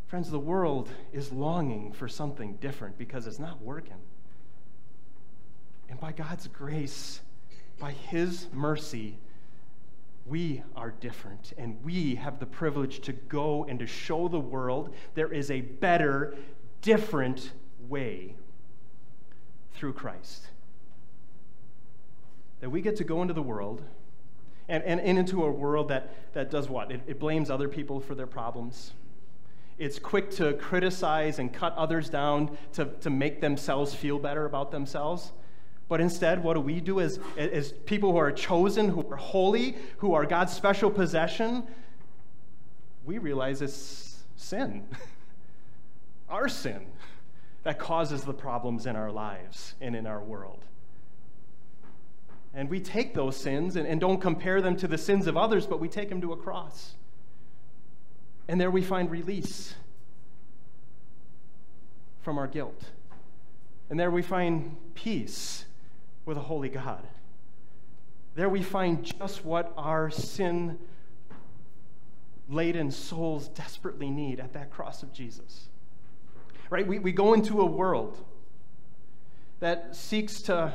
Friends, 0.06 0.30
the 0.30 0.38
world 0.38 0.88
is 1.12 1.32
longing 1.32 1.92
for 1.92 2.06
something 2.06 2.54
different 2.56 2.96
because 2.96 3.26
it's 3.26 3.40
not 3.40 3.60
working. 3.60 3.96
And 5.88 5.98
by 5.98 6.12
God's 6.12 6.46
grace, 6.46 7.20
by 7.80 7.90
His 7.90 8.46
mercy, 8.52 9.18
we 10.24 10.62
are 10.76 10.92
different, 11.00 11.52
and 11.58 11.82
we 11.84 12.16
have 12.16 12.38
the 12.38 12.46
privilege 12.46 13.00
to 13.00 13.12
go 13.12 13.64
and 13.64 13.78
to 13.80 13.86
show 13.86 14.28
the 14.28 14.40
world 14.40 14.94
there 15.14 15.32
is 15.32 15.50
a 15.50 15.60
better, 15.60 16.36
different 16.82 17.52
way 17.88 18.36
through 19.74 19.92
Christ. 19.92 20.48
That 22.60 22.70
we 22.70 22.80
get 22.80 22.96
to 22.96 23.04
go 23.04 23.22
into 23.22 23.34
the 23.34 23.42
world 23.42 23.82
and, 24.68 24.82
and, 24.84 25.00
and 25.00 25.18
into 25.18 25.44
a 25.44 25.50
world 25.50 25.88
that, 25.88 26.32
that 26.32 26.50
does 26.50 26.68
what? 26.68 26.90
It, 26.90 27.02
it 27.06 27.20
blames 27.20 27.50
other 27.50 27.68
people 27.68 28.00
for 28.00 28.14
their 28.14 28.26
problems 28.26 28.92
it's 29.78 29.98
quick 29.98 30.30
to 30.32 30.54
criticize 30.54 31.38
and 31.38 31.52
cut 31.52 31.74
others 31.76 32.08
down 32.08 32.56
to, 32.72 32.86
to 33.00 33.10
make 33.10 33.40
themselves 33.40 33.94
feel 33.94 34.18
better 34.18 34.46
about 34.46 34.70
themselves. 34.70 35.32
But 35.88 36.00
instead, 36.00 36.42
what 36.42 36.54
do 36.54 36.60
we 36.60 36.80
do 36.80 37.00
as, 37.00 37.20
as 37.36 37.72
people 37.72 38.12
who 38.12 38.18
are 38.18 38.32
chosen, 38.32 38.88
who 38.88 39.08
are 39.10 39.16
holy, 39.16 39.76
who 39.98 40.14
are 40.14 40.24
God's 40.24 40.52
special 40.52 40.90
possession? 40.90 41.64
We 43.04 43.18
realize 43.18 43.62
it's 43.62 44.24
sin, 44.36 44.84
our 46.28 46.48
sin, 46.48 46.86
that 47.62 47.78
causes 47.78 48.22
the 48.22 48.34
problems 48.34 48.86
in 48.86 48.96
our 48.96 49.12
lives 49.12 49.74
and 49.80 49.94
in 49.94 50.06
our 50.06 50.22
world. 50.22 50.64
And 52.52 52.70
we 52.70 52.80
take 52.80 53.14
those 53.14 53.36
sins 53.36 53.76
and, 53.76 53.86
and 53.86 54.00
don't 54.00 54.20
compare 54.20 54.62
them 54.62 54.76
to 54.78 54.88
the 54.88 54.98
sins 54.98 55.26
of 55.26 55.36
others, 55.36 55.66
but 55.66 55.78
we 55.78 55.88
take 55.88 56.08
them 56.08 56.22
to 56.22 56.32
a 56.32 56.36
cross. 56.36 56.94
And 58.48 58.60
there 58.60 58.70
we 58.70 58.82
find 58.82 59.10
release 59.10 59.74
from 62.22 62.38
our 62.38 62.46
guilt. 62.46 62.82
And 63.90 63.98
there 63.98 64.10
we 64.10 64.22
find 64.22 64.76
peace 64.94 65.64
with 66.24 66.36
a 66.36 66.40
holy 66.40 66.68
God. 66.68 67.06
There 68.34 68.48
we 68.48 68.62
find 68.62 69.04
just 69.04 69.44
what 69.44 69.72
our 69.76 70.10
sin 70.10 70.78
laden 72.48 72.90
souls 72.90 73.48
desperately 73.48 74.10
need 74.10 74.40
at 74.40 74.52
that 74.52 74.70
cross 74.70 75.02
of 75.02 75.12
Jesus. 75.12 75.68
Right? 76.70 76.86
We, 76.86 76.98
we 76.98 77.12
go 77.12 77.34
into 77.34 77.60
a 77.60 77.66
world 77.66 78.18
that 79.60 79.96
seeks 79.96 80.42
to 80.42 80.72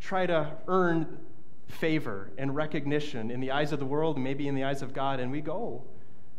try 0.00 0.26
to 0.26 0.56
earn 0.66 1.18
favor 1.66 2.30
and 2.38 2.54
recognition 2.54 3.30
in 3.30 3.40
the 3.40 3.50
eyes 3.50 3.72
of 3.72 3.78
the 3.78 3.84
world, 3.84 4.18
maybe 4.18 4.48
in 4.48 4.54
the 4.54 4.64
eyes 4.64 4.80
of 4.80 4.94
God, 4.94 5.20
and 5.20 5.30
we 5.30 5.40
go 5.40 5.82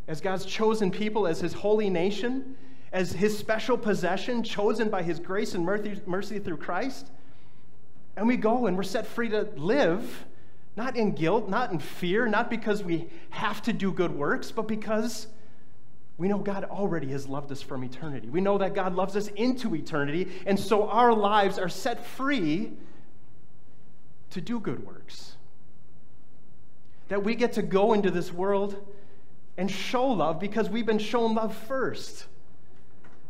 as 0.09 0.19
God's 0.19 0.43
chosen 0.43 0.89
people, 0.89 1.27
as 1.27 1.39
his 1.39 1.53
holy 1.53 1.87
nation, 1.87 2.55
as 2.91 3.11
his 3.11 3.37
special 3.37 3.77
possession, 3.77 4.41
chosen 4.43 4.89
by 4.89 5.03
his 5.03 5.19
grace 5.19 5.53
and 5.53 5.63
mercy 5.63 6.39
through 6.39 6.57
Christ. 6.57 7.11
And 8.17 8.27
we 8.27 8.35
go 8.35 8.65
and 8.65 8.75
we're 8.75 8.81
set 8.81 9.05
free 9.05 9.29
to 9.29 9.47
live, 9.55 10.25
not 10.75 10.97
in 10.97 11.11
guilt, 11.11 11.47
not 11.47 11.71
in 11.71 11.77
fear, 11.77 12.27
not 12.27 12.49
because 12.49 12.83
we 12.83 13.07
have 13.29 13.61
to 13.61 13.71
do 13.71 13.91
good 13.91 14.11
works, 14.11 14.51
but 14.51 14.67
because 14.67 15.27
we 16.17 16.27
know 16.27 16.39
God 16.39 16.63
already 16.63 17.09
has 17.09 17.27
loved 17.27 17.51
us 17.51 17.61
from 17.61 17.83
eternity. 17.83 18.29
We 18.29 18.41
know 18.41 18.57
that 18.57 18.73
God 18.73 18.95
loves 18.95 19.15
us 19.15 19.27
into 19.27 19.75
eternity, 19.75 20.27
and 20.47 20.59
so 20.59 20.89
our 20.89 21.13
lives 21.13 21.59
are 21.59 21.69
set 21.69 22.03
free 22.03 22.71
to 24.31 24.41
do 24.41 24.59
good 24.59 24.83
works. 24.87 25.35
That 27.09 27.23
we 27.23 27.35
get 27.35 27.53
to 27.53 27.61
go 27.61 27.93
into 27.93 28.09
this 28.09 28.33
world 28.33 28.75
and 29.59 29.69
show 29.69 30.07
love 30.07 30.39
because 30.39 30.69
we've 30.69 30.85
been 30.85 30.97
shown 30.97 31.35
love 31.35 31.53
first. 31.53 32.27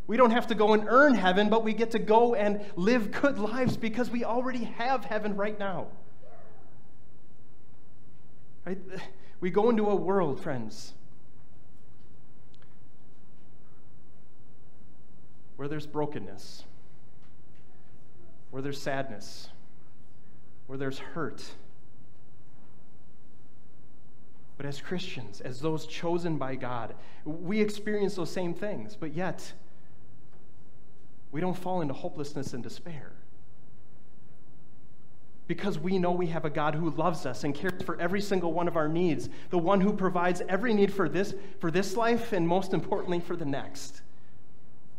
We 0.06 0.16
don't 0.16 0.30
have 0.30 0.46
to 0.48 0.56
go 0.56 0.74
and 0.74 0.86
earn 0.88 1.16
heaven, 1.16 1.50
but 1.50 1.64
we 1.64 1.74
get 1.74 1.90
to 1.92 2.00
go 2.00 2.36
and 2.36 2.62
live 2.76 3.10
good 3.12 3.40
lives 3.40 3.78
because 3.78 4.12
we 4.12 4.24
already 4.24 4.66
have 4.66 5.04
heaven 5.04 5.36
right 5.36 5.58
now. 5.58 5.88
Right? 8.64 8.78
We 9.42 9.50
go 9.50 9.72
into 9.72 9.90
a 9.90 9.96
world, 9.96 10.40
friends, 10.40 10.94
where 15.56 15.68
there's 15.68 15.88
brokenness, 15.88 16.64
where 18.52 18.62
there's 18.62 18.80
sadness, 18.80 19.50
where 20.68 20.78
there's 20.78 21.00
hurt 21.00 21.44
but 24.60 24.66
as 24.66 24.82
Christians, 24.82 25.40
as 25.40 25.62
those 25.62 25.86
chosen 25.86 26.36
by 26.36 26.56
God, 26.56 26.94
we 27.24 27.62
experience 27.62 28.16
those 28.16 28.30
same 28.30 28.54
things, 28.54 28.94
but 28.94 29.14
yet 29.14 29.54
we 31.32 31.40
don't 31.40 31.58
fall 31.58 31.80
into 31.80 31.94
hopelessness 31.94 32.54
and 32.54 32.62
despair. 32.62 33.14
Because 35.48 35.80
we 35.80 35.98
know 35.98 36.12
we 36.12 36.28
have 36.28 36.44
a 36.44 36.50
God 36.50 36.76
who 36.76 36.90
loves 36.90 37.26
us 37.26 37.46
and 37.46 37.56
cares 37.56 37.82
for 37.84 37.98
every 38.02 38.20
single 38.20 38.52
one 38.52 38.68
of 38.68 38.76
our 38.76 38.90
needs, 38.90 39.30
the 39.50 39.58
one 39.58 39.80
who 39.80 39.94
provides 39.94 40.42
every 40.50 40.74
need 40.74 40.92
for 40.92 41.08
this, 41.08 41.34
for 41.62 41.72
this 41.72 41.96
life 41.96 42.34
and 42.34 42.46
most 42.46 42.74
importantly 42.74 43.22
for 43.22 43.38
the 43.38 43.46
next. 43.46 44.02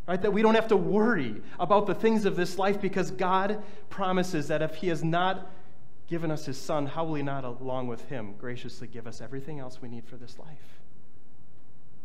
Right? 0.08 0.22
That 0.22 0.32
we 0.32 0.40
don't 0.40 0.54
have 0.54 0.68
to 0.68 0.76
worry 0.76 1.42
about 1.58 1.86
the 1.86 1.94
things 1.94 2.24
of 2.24 2.34
this 2.34 2.56
life 2.56 2.80
because 2.80 3.10
God 3.10 3.62
promises 3.90 4.48
that 4.48 4.62
if 4.62 4.76
He 4.76 4.88
has 4.88 5.04
not 5.04 5.50
given 6.10 6.30
us 6.30 6.44
his 6.44 6.58
son, 6.58 6.86
how 6.86 7.04
will 7.04 7.14
he 7.14 7.22
not, 7.22 7.44
along 7.44 7.86
with 7.86 8.06
him, 8.08 8.34
graciously 8.38 8.88
give 8.88 9.06
us 9.06 9.20
everything 9.22 9.60
else 9.60 9.80
we 9.80 9.88
need 9.88 10.04
for 10.04 10.16
this 10.16 10.38
life? 10.38 10.80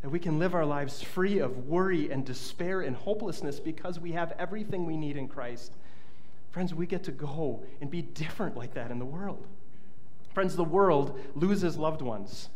That 0.02 0.10
we 0.10 0.20
can 0.20 0.40
live 0.40 0.56
our 0.56 0.66
lives 0.66 1.02
free 1.02 1.40
of 1.40 1.68
worry 1.68 2.12
and 2.12 2.24
despair 2.24 2.82
and 2.82 2.96
hopelessness 2.96 3.60
because 3.60 4.00
we 4.00 4.14
have 4.14 4.34
everything 4.40 4.86
we 4.86 4.96
need 4.96 5.18
in 5.18 5.28
Christ 5.28 5.74
Friends, 6.56 6.74
we 6.74 6.88
get 6.88 7.04
to 7.04 7.12
go 7.12 7.66
and 7.82 7.92
be 7.92 8.02
different 8.02 8.56
like 8.56 8.76
that 8.76 8.90
in 8.90 8.98
the 8.98 9.04
world. 9.04 9.46
Friends, 10.34 10.56
the 10.56 10.64
world 10.64 11.20
loses 11.36 11.76
loved 11.76 12.02
ones 12.02 12.48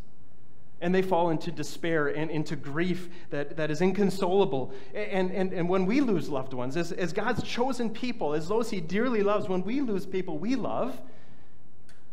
and 0.79 0.95
they 0.95 1.01
fall 1.01 1.31
into 1.31 1.51
despair 1.51 2.07
and 2.07 2.31
into 2.31 2.55
grief 2.55 3.09
that, 3.29 3.57
that 3.57 3.69
is 3.69 3.81
inconsolable. 3.81 4.71
And, 4.95 5.31
and, 5.31 5.51
and 5.51 5.67
when 5.67 5.85
we 5.85 5.99
lose 5.99 6.29
loved 6.29 6.53
ones, 6.53 6.77
as, 6.77 6.93
as 6.93 7.11
God's 7.11 7.43
chosen 7.43 7.89
people, 7.89 8.33
as 8.33 8.47
those 8.47 8.69
He 8.69 8.79
dearly 8.79 9.21
loves, 9.21 9.49
when 9.49 9.65
we 9.65 9.81
lose 9.81 10.05
people 10.05 10.37
we 10.37 10.55
love, 10.55 10.97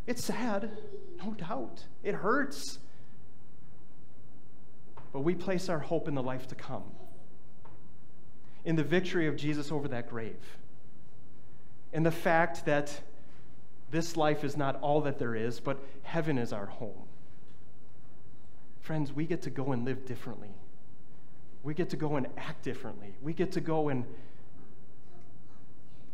it's 0.07 0.23
sad, 0.23 0.71
no 1.23 1.31
doubt. 1.33 1.83
It 2.01 2.15
hurts. 2.15 2.79
But 5.11 5.19
we 5.21 5.35
place 5.35 5.69
our 5.69 5.79
hope 5.79 6.07
in 6.07 6.15
the 6.15 6.23
life 6.23 6.47
to 6.47 6.55
come, 6.55 6.83
in 8.65 8.75
the 8.75 8.83
victory 8.83 9.27
of 9.27 9.35
Jesus 9.35 9.71
over 9.71 9.87
that 9.89 10.09
grave, 10.09 10.57
in 11.93 12.03
the 12.03 12.11
fact 12.11 12.65
that 12.65 13.01
this 13.91 14.17
life 14.17 14.43
is 14.43 14.57
not 14.57 14.79
all 14.81 15.01
that 15.01 15.19
there 15.19 15.35
is, 15.35 15.59
but 15.59 15.79
heaven 16.03 16.37
is 16.37 16.51
our 16.51 16.65
home. 16.65 17.03
Friends, 18.81 19.11
we 19.11 19.25
get 19.25 19.41
to 19.43 19.49
go 19.49 19.71
and 19.71 19.85
live 19.85 20.05
differently. 20.05 20.51
We 21.63 21.73
get 21.73 21.89
to 21.89 21.97
go 21.97 22.15
and 22.15 22.27
act 22.37 22.63
differently. 22.63 23.15
We 23.21 23.33
get 23.33 23.51
to 23.53 23.61
go 23.61 23.89
and 23.89 24.05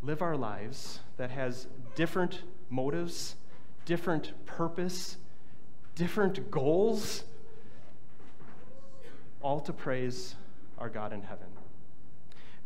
live 0.01 0.21
our 0.21 0.35
lives 0.35 0.99
that 1.17 1.31
has 1.31 1.67
different 1.95 2.41
motives, 2.69 3.35
different 3.85 4.31
purpose, 4.45 5.17
different 5.95 6.49
goals, 6.49 7.23
all 9.41 9.59
to 9.59 9.73
praise 9.73 10.35
our 10.77 10.89
God 10.89 11.13
in 11.13 11.21
heaven. 11.21 11.47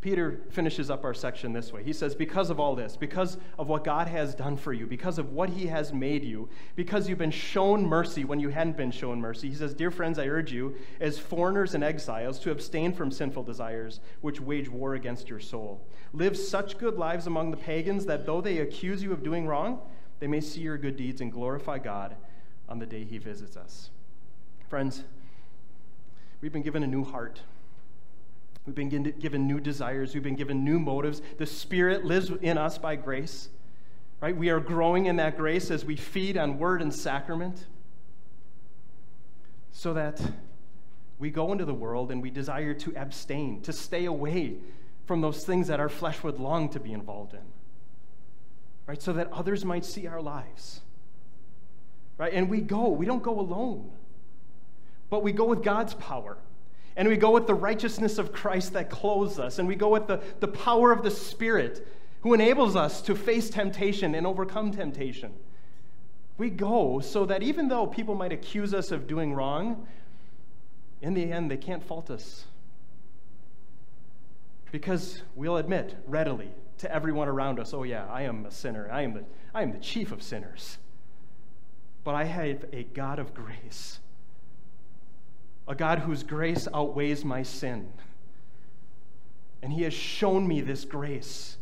Peter 0.00 0.40
finishes 0.50 0.90
up 0.90 1.02
our 1.02 1.12
section 1.12 1.52
this 1.52 1.72
way. 1.72 1.82
He 1.82 1.92
says, 1.92 2.14
Because 2.14 2.50
of 2.50 2.60
all 2.60 2.76
this, 2.76 2.96
because 2.96 3.36
of 3.58 3.66
what 3.66 3.82
God 3.82 4.06
has 4.06 4.32
done 4.32 4.56
for 4.56 4.72
you, 4.72 4.86
because 4.86 5.18
of 5.18 5.32
what 5.32 5.50
He 5.50 5.66
has 5.66 5.92
made 5.92 6.22
you, 6.22 6.48
because 6.76 7.08
you've 7.08 7.18
been 7.18 7.32
shown 7.32 7.84
mercy 7.84 8.24
when 8.24 8.38
you 8.38 8.48
hadn't 8.48 8.76
been 8.76 8.92
shown 8.92 9.20
mercy, 9.20 9.48
he 9.48 9.56
says, 9.56 9.74
Dear 9.74 9.90
friends, 9.90 10.20
I 10.20 10.28
urge 10.28 10.52
you, 10.52 10.76
as 11.00 11.18
foreigners 11.18 11.74
and 11.74 11.82
exiles, 11.82 12.38
to 12.40 12.52
abstain 12.52 12.92
from 12.92 13.10
sinful 13.10 13.42
desires 13.42 13.98
which 14.20 14.40
wage 14.40 14.68
war 14.68 14.94
against 14.94 15.28
your 15.28 15.40
soul. 15.40 15.84
Live 16.12 16.36
such 16.36 16.78
good 16.78 16.96
lives 16.96 17.26
among 17.26 17.50
the 17.50 17.56
pagans 17.56 18.06
that 18.06 18.24
though 18.24 18.40
they 18.40 18.58
accuse 18.58 19.02
you 19.02 19.12
of 19.12 19.24
doing 19.24 19.48
wrong, 19.48 19.80
they 20.20 20.26
may 20.26 20.40
see 20.40 20.60
your 20.60 20.78
good 20.78 20.96
deeds 20.96 21.20
and 21.20 21.32
glorify 21.32 21.78
God 21.78 22.16
on 22.68 22.78
the 22.78 22.86
day 22.86 23.04
He 23.04 23.18
visits 23.18 23.56
us. 23.56 23.90
Friends, 24.68 25.04
we've 26.40 26.52
been 26.52 26.62
given 26.62 26.82
a 26.82 26.86
new 26.86 27.04
heart. 27.04 27.40
We've 28.66 28.74
been 28.74 29.14
given 29.18 29.46
new 29.46 29.60
desires. 29.60 30.12
We've 30.12 30.22
been 30.22 30.36
given 30.36 30.64
new 30.64 30.78
motives. 30.78 31.22
The 31.38 31.46
Spirit 31.46 32.04
lives 32.04 32.30
in 32.42 32.58
us 32.58 32.76
by 32.76 32.96
grace, 32.96 33.48
right? 34.20 34.36
We 34.36 34.50
are 34.50 34.60
growing 34.60 35.06
in 35.06 35.16
that 35.16 35.38
grace 35.38 35.70
as 35.70 35.84
we 35.86 35.96
feed 35.96 36.36
on 36.36 36.58
word 36.58 36.82
and 36.82 36.94
sacrament 36.94 37.66
so 39.72 39.94
that 39.94 40.20
we 41.18 41.30
go 41.30 41.52
into 41.52 41.64
the 41.64 41.74
world 41.74 42.10
and 42.10 42.20
we 42.20 42.30
desire 42.30 42.74
to 42.74 42.94
abstain, 42.96 43.62
to 43.62 43.72
stay 43.72 44.04
away 44.04 44.56
from 45.06 45.20
those 45.20 45.44
things 45.44 45.68
that 45.68 45.80
our 45.80 45.88
flesh 45.88 46.22
would 46.22 46.38
long 46.38 46.68
to 46.68 46.78
be 46.78 46.92
involved 46.92 47.32
in, 47.32 47.40
right? 48.88 49.00
So 49.00 49.12
that 49.12 49.30
others 49.30 49.64
might 49.64 49.84
see 49.84 50.06
our 50.06 50.20
lives, 50.20 50.80
right? 52.16 52.32
And 52.32 52.48
we 52.48 52.62
go, 52.62 52.88
we 52.88 53.04
don't 53.06 53.22
go 53.22 53.38
alone, 53.38 53.90
but 55.10 55.22
we 55.22 55.30
go 55.30 55.44
with 55.44 55.62
God's 55.62 55.94
power 55.94 56.38
and 56.96 57.06
we 57.06 57.16
go 57.16 57.30
with 57.30 57.46
the 57.46 57.54
righteousness 57.54 58.18
of 58.18 58.32
Christ 58.32 58.72
that 58.72 58.90
clothes 58.90 59.38
us. 59.38 59.60
And 59.60 59.68
we 59.68 59.76
go 59.76 59.88
with 59.88 60.08
the, 60.08 60.20
the 60.40 60.48
power 60.48 60.90
of 60.90 61.04
the 61.04 61.12
Spirit 61.12 61.86
who 62.22 62.34
enables 62.34 62.74
us 62.74 63.00
to 63.02 63.14
face 63.14 63.48
temptation 63.50 64.16
and 64.16 64.26
overcome 64.26 64.72
temptation. 64.72 65.32
We 66.38 66.50
go 66.50 66.98
so 66.98 67.24
that 67.26 67.42
even 67.42 67.68
though 67.68 67.86
people 67.86 68.16
might 68.16 68.32
accuse 68.32 68.74
us 68.74 68.90
of 68.90 69.06
doing 69.06 69.32
wrong, 69.32 69.86
in 71.00 71.14
the 71.14 71.30
end, 71.30 71.50
they 71.50 71.56
can't 71.56 71.84
fault 71.84 72.10
us. 72.10 72.46
Because 74.72 75.22
we'll 75.36 75.58
admit 75.58 75.94
readily 76.06 76.50
to 76.78 76.92
everyone 76.92 77.28
around 77.28 77.58
us, 77.58 77.74
oh, 77.74 77.82
yeah, 77.82 78.06
I 78.10 78.22
am 78.22 78.46
a 78.46 78.50
sinner. 78.50 78.88
I 78.90 79.02
am 79.02 79.14
the, 79.14 79.24
I 79.54 79.62
am 79.62 79.72
the 79.72 79.78
chief 79.78 80.12
of 80.12 80.22
sinners. 80.22 80.78
But 82.04 82.14
I 82.14 82.24
have 82.24 82.64
a 82.72 82.84
God 82.84 83.18
of 83.18 83.34
grace 83.34 84.00
a 85.68 85.74
God 85.74 85.98
whose 85.98 86.22
grace 86.22 86.66
outweighs 86.72 87.24
my 87.24 87.42
sin. 87.42 87.92
And 89.62 89.72
He 89.72 89.82
has 89.82 89.92
shown 89.92 90.48
me 90.48 90.62
this 90.62 90.84
grace. 90.84 91.58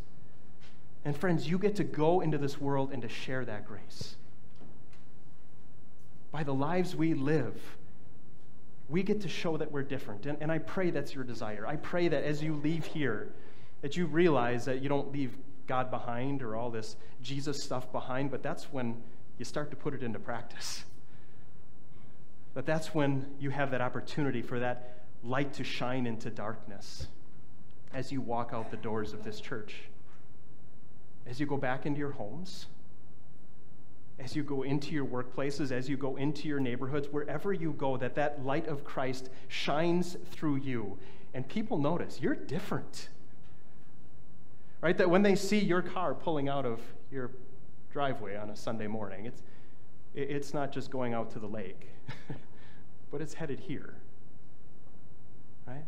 And 1.04 1.16
friends, 1.16 1.48
you 1.48 1.58
get 1.58 1.76
to 1.76 1.84
go 1.84 2.20
into 2.20 2.38
this 2.38 2.60
world 2.60 2.92
and 2.92 3.02
to 3.02 3.08
share 3.08 3.44
that 3.44 3.66
grace. 3.66 4.14
By 6.30 6.44
the 6.44 6.54
lives 6.54 6.94
we 6.94 7.14
live, 7.14 7.60
we 8.88 9.02
get 9.02 9.20
to 9.22 9.28
show 9.28 9.56
that 9.56 9.72
we're 9.72 9.82
different. 9.82 10.26
And, 10.26 10.38
and 10.40 10.52
I 10.52 10.58
pray 10.58 10.90
that's 10.90 11.14
your 11.14 11.24
desire. 11.24 11.66
I 11.66 11.76
pray 11.76 12.06
that 12.06 12.22
as 12.22 12.42
you 12.42 12.54
leave 12.54 12.84
here, 12.84 13.32
that 13.82 13.96
you 13.96 14.06
realize 14.06 14.64
that 14.64 14.82
you 14.82 14.88
don't 14.88 15.12
leave 15.12 15.36
God 15.66 15.90
behind 15.90 16.42
or 16.42 16.56
all 16.56 16.70
this 16.70 16.96
Jesus 17.22 17.62
stuff 17.62 17.90
behind, 17.92 18.30
but 18.30 18.42
that's 18.42 18.72
when 18.72 19.02
you 19.38 19.44
start 19.44 19.70
to 19.70 19.76
put 19.76 19.94
it 19.94 20.02
into 20.02 20.18
practice. 20.18 20.84
But 22.54 22.64
that's 22.64 22.94
when 22.94 23.26
you 23.38 23.50
have 23.50 23.70
that 23.72 23.80
opportunity 23.80 24.40
for 24.42 24.58
that 24.60 25.04
light 25.22 25.52
to 25.54 25.64
shine 25.64 26.06
into 26.06 26.30
darkness 26.30 27.08
as 27.92 28.10
you 28.10 28.20
walk 28.20 28.50
out 28.52 28.70
the 28.70 28.76
doors 28.76 29.12
of 29.12 29.24
this 29.24 29.40
church. 29.40 29.74
As 31.26 31.40
you 31.40 31.46
go 31.46 31.56
back 31.56 31.84
into 31.86 31.98
your 31.98 32.12
homes, 32.12 32.66
as 34.18 34.34
you 34.34 34.42
go 34.42 34.62
into 34.62 34.92
your 34.92 35.04
workplaces, 35.04 35.70
as 35.70 35.88
you 35.88 35.96
go 35.96 36.16
into 36.16 36.48
your 36.48 36.60
neighborhoods, 36.60 37.08
wherever 37.08 37.52
you 37.52 37.72
go, 37.72 37.96
that 37.96 38.14
that 38.14 38.44
light 38.44 38.66
of 38.66 38.84
Christ 38.84 39.28
shines 39.48 40.16
through 40.30 40.56
you. 40.56 40.96
And 41.34 41.46
people 41.46 41.76
notice 41.76 42.20
you're 42.20 42.34
different. 42.34 43.10
Right? 44.80 44.96
That 44.96 45.08
when 45.08 45.22
they 45.22 45.34
see 45.34 45.58
your 45.58 45.82
car 45.82 46.14
pulling 46.14 46.48
out 46.48 46.66
of 46.66 46.80
your 47.10 47.30
driveway 47.92 48.36
on 48.36 48.50
a 48.50 48.56
Sunday 48.56 48.86
morning, 48.86 49.26
it's, 49.26 49.42
it's 50.14 50.52
not 50.52 50.72
just 50.72 50.90
going 50.90 51.14
out 51.14 51.30
to 51.32 51.38
the 51.38 51.46
lake. 51.46 51.88
but 53.10 53.20
it's 53.20 53.34
headed 53.34 53.60
here. 53.60 53.94
Right? 55.66 55.84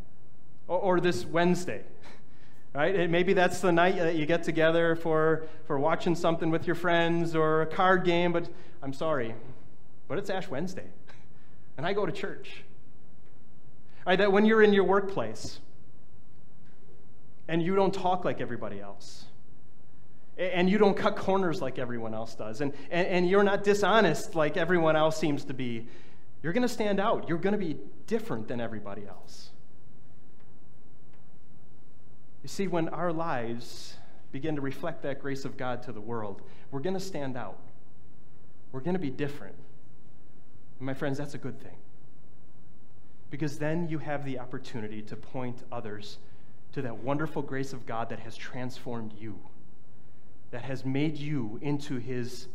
Or, 0.66 0.79
or 0.79 1.01
this 1.01 1.24
Wednesday. 1.24 1.83
Right? 2.74 2.94
And 2.94 3.11
maybe 3.11 3.33
that's 3.33 3.61
the 3.61 3.72
night 3.72 3.96
that 3.96 4.16
you 4.16 4.27
get 4.27 4.42
together 4.42 4.94
for, 4.94 5.46
for 5.66 5.79
watching 5.79 6.14
something 6.14 6.51
with 6.51 6.66
your 6.66 6.77
friends 6.77 7.35
or 7.35 7.62
a 7.62 7.66
card 7.66 8.05
game, 8.05 8.31
but 8.31 8.46
I'm 8.83 8.92
sorry, 8.92 9.35
but 10.07 10.18
it's 10.18 10.29
Ash 10.29 10.48
Wednesday. 10.48 10.85
And 11.79 11.87
I 11.87 11.92
go 11.94 12.05
to 12.05 12.12
church. 12.12 12.64
Right? 14.07 14.18
That 14.18 14.33
when 14.33 14.44
you're 14.44 14.62
in 14.62 14.72
your 14.72 14.85
workplace 14.85 15.61
and 17.48 17.62
you 17.62 17.74
don't 17.74 17.92
talk 17.92 18.24
like 18.24 18.40
everybody 18.40 18.80
else, 18.80 19.24
and 20.37 20.70
you 20.70 20.78
don't 20.78 20.96
cut 20.96 21.16
corners 21.16 21.61
like 21.61 21.78
everyone 21.78 22.14
else 22.14 22.34
does, 22.34 22.61
and, 22.61 22.72
and, 22.90 23.06
and 23.08 23.28
you're 23.28 23.42
not 23.42 23.64
dishonest 23.64 24.34
like 24.34 24.56
everyone 24.56 24.94
else 24.94 25.18
seems 25.18 25.44
to 25.44 25.54
be, 25.54 25.88
you're 26.42 26.52
going 26.52 26.62
to 26.62 26.68
stand 26.68 27.00
out. 27.00 27.28
You're 27.28 27.38
going 27.38 27.58
to 27.58 27.58
be 27.58 27.76
different 28.06 28.46
than 28.46 28.61
everybody 28.61 29.06
else. 29.06 29.50
You 32.42 32.48
see, 32.48 32.68
when 32.68 32.88
our 32.90 33.12
lives 33.12 33.94
begin 34.30 34.54
to 34.54 34.61
reflect 34.61 35.02
that 35.02 35.20
grace 35.20 35.44
of 35.44 35.56
God 35.56 35.82
to 35.84 35.92
the 35.92 36.00
world, 36.00 36.42
we're 36.70 36.80
going 36.80 36.94
to 36.94 37.00
stand 37.00 37.37
out. 37.37 37.58
We're 38.70 38.80
going 38.80 38.94
to 38.94 39.00
be 39.00 39.11
different. 39.11 39.56
And 40.78 40.87
my 40.87 40.94
friends, 40.94 41.18
that's 41.18 41.34
a 41.34 41.38
good 41.38 41.61
thing. 41.61 41.76
Because 43.30 43.58
then 43.58 43.88
you 43.88 43.98
have 43.98 44.24
the 44.24 44.38
opportunity 44.38 45.02
to 45.02 45.16
point 45.16 45.64
others 45.72 46.18
to 46.72 46.83
that 46.83 46.98
wonderful 46.98 47.42
grace 47.42 47.72
of 47.72 47.87
God 47.87 48.09
that 48.11 48.20
has 48.20 48.37
transformed 48.37 49.14
you, 49.18 49.38
that 50.50 50.62
has 50.62 50.85
made 50.85 51.16
you 51.16 51.59
into 51.62 51.98
his 51.98 52.48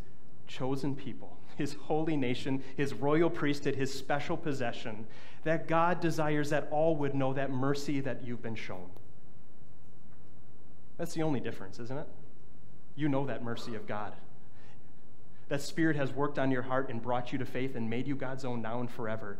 chosen 0.47 0.95
people 0.95 1.37
his 1.57 1.73
holy 1.73 2.17
nation, 2.17 2.63
his 2.75 2.93
royal 2.93 3.29
priesthood, 3.29 3.75
his 3.75 3.93
special 3.93 4.37
possession, 4.37 5.05
that 5.43 5.67
God 5.67 5.99
desires 5.99 6.49
that 6.49 6.67
all 6.71 6.95
would 6.97 7.13
know 7.13 7.33
that 7.33 7.51
mercy 7.51 7.99
that 8.01 8.23
you've 8.23 8.41
been 8.41 8.55
shown. 8.55 8.89
That's 10.97 11.13
the 11.13 11.23
only 11.23 11.39
difference, 11.39 11.79
isn't 11.79 11.97
it? 11.97 12.07
You 12.95 13.09
know 13.09 13.25
that 13.25 13.43
mercy 13.43 13.75
of 13.75 13.87
God. 13.87 14.13
That 15.49 15.61
Spirit 15.61 15.95
has 15.95 16.13
worked 16.13 16.39
on 16.39 16.51
your 16.51 16.61
heart 16.61 16.89
and 16.89 17.01
brought 17.01 17.33
you 17.33 17.39
to 17.39 17.45
faith 17.45 17.75
and 17.75 17.89
made 17.89 18.07
you 18.07 18.15
God's 18.15 18.45
own 18.45 18.61
now 18.61 18.79
and 18.79 18.89
forever. 18.89 19.37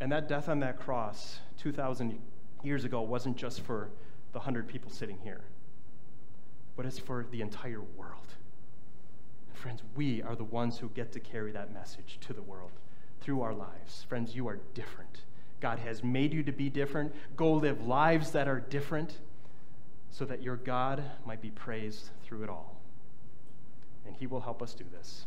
And 0.00 0.12
that 0.12 0.28
death 0.28 0.48
on 0.48 0.60
that 0.60 0.78
cross 0.78 1.40
2,000 1.58 2.20
years 2.62 2.84
ago 2.84 3.00
wasn't 3.02 3.36
just 3.36 3.60
for 3.60 3.90
the 4.32 4.38
100 4.38 4.68
people 4.68 4.90
sitting 4.90 5.18
here, 5.22 5.40
but 6.76 6.86
it's 6.86 6.98
for 6.98 7.26
the 7.30 7.40
entire 7.40 7.80
world. 7.96 8.34
Friends, 9.54 9.82
we 9.94 10.22
are 10.22 10.36
the 10.36 10.44
ones 10.44 10.78
who 10.78 10.88
get 10.90 11.12
to 11.12 11.20
carry 11.20 11.52
that 11.52 11.72
message 11.72 12.18
to 12.22 12.32
the 12.32 12.42
world 12.42 12.72
through 13.20 13.40
our 13.42 13.54
lives. 13.54 14.04
Friends, 14.08 14.34
you 14.34 14.46
are 14.48 14.58
different. 14.74 15.22
God 15.60 15.78
has 15.78 16.04
made 16.04 16.32
you 16.32 16.42
to 16.42 16.52
be 16.52 16.68
different. 16.68 17.14
Go 17.36 17.52
live 17.54 17.86
lives 17.86 18.30
that 18.32 18.48
are 18.48 18.60
different. 18.60 19.18
so 20.10 20.24
that 20.24 20.42
your 20.42 20.56
God 20.56 21.02
might 21.26 21.42
be 21.42 21.50
praised 21.50 22.10
through 22.24 22.42
it 22.42 22.48
all. 22.48 22.80
And 24.06 24.16
He 24.16 24.26
will 24.26 24.40
help 24.40 24.62
us 24.62 24.74
do 24.74 24.84
this. 24.92 25.26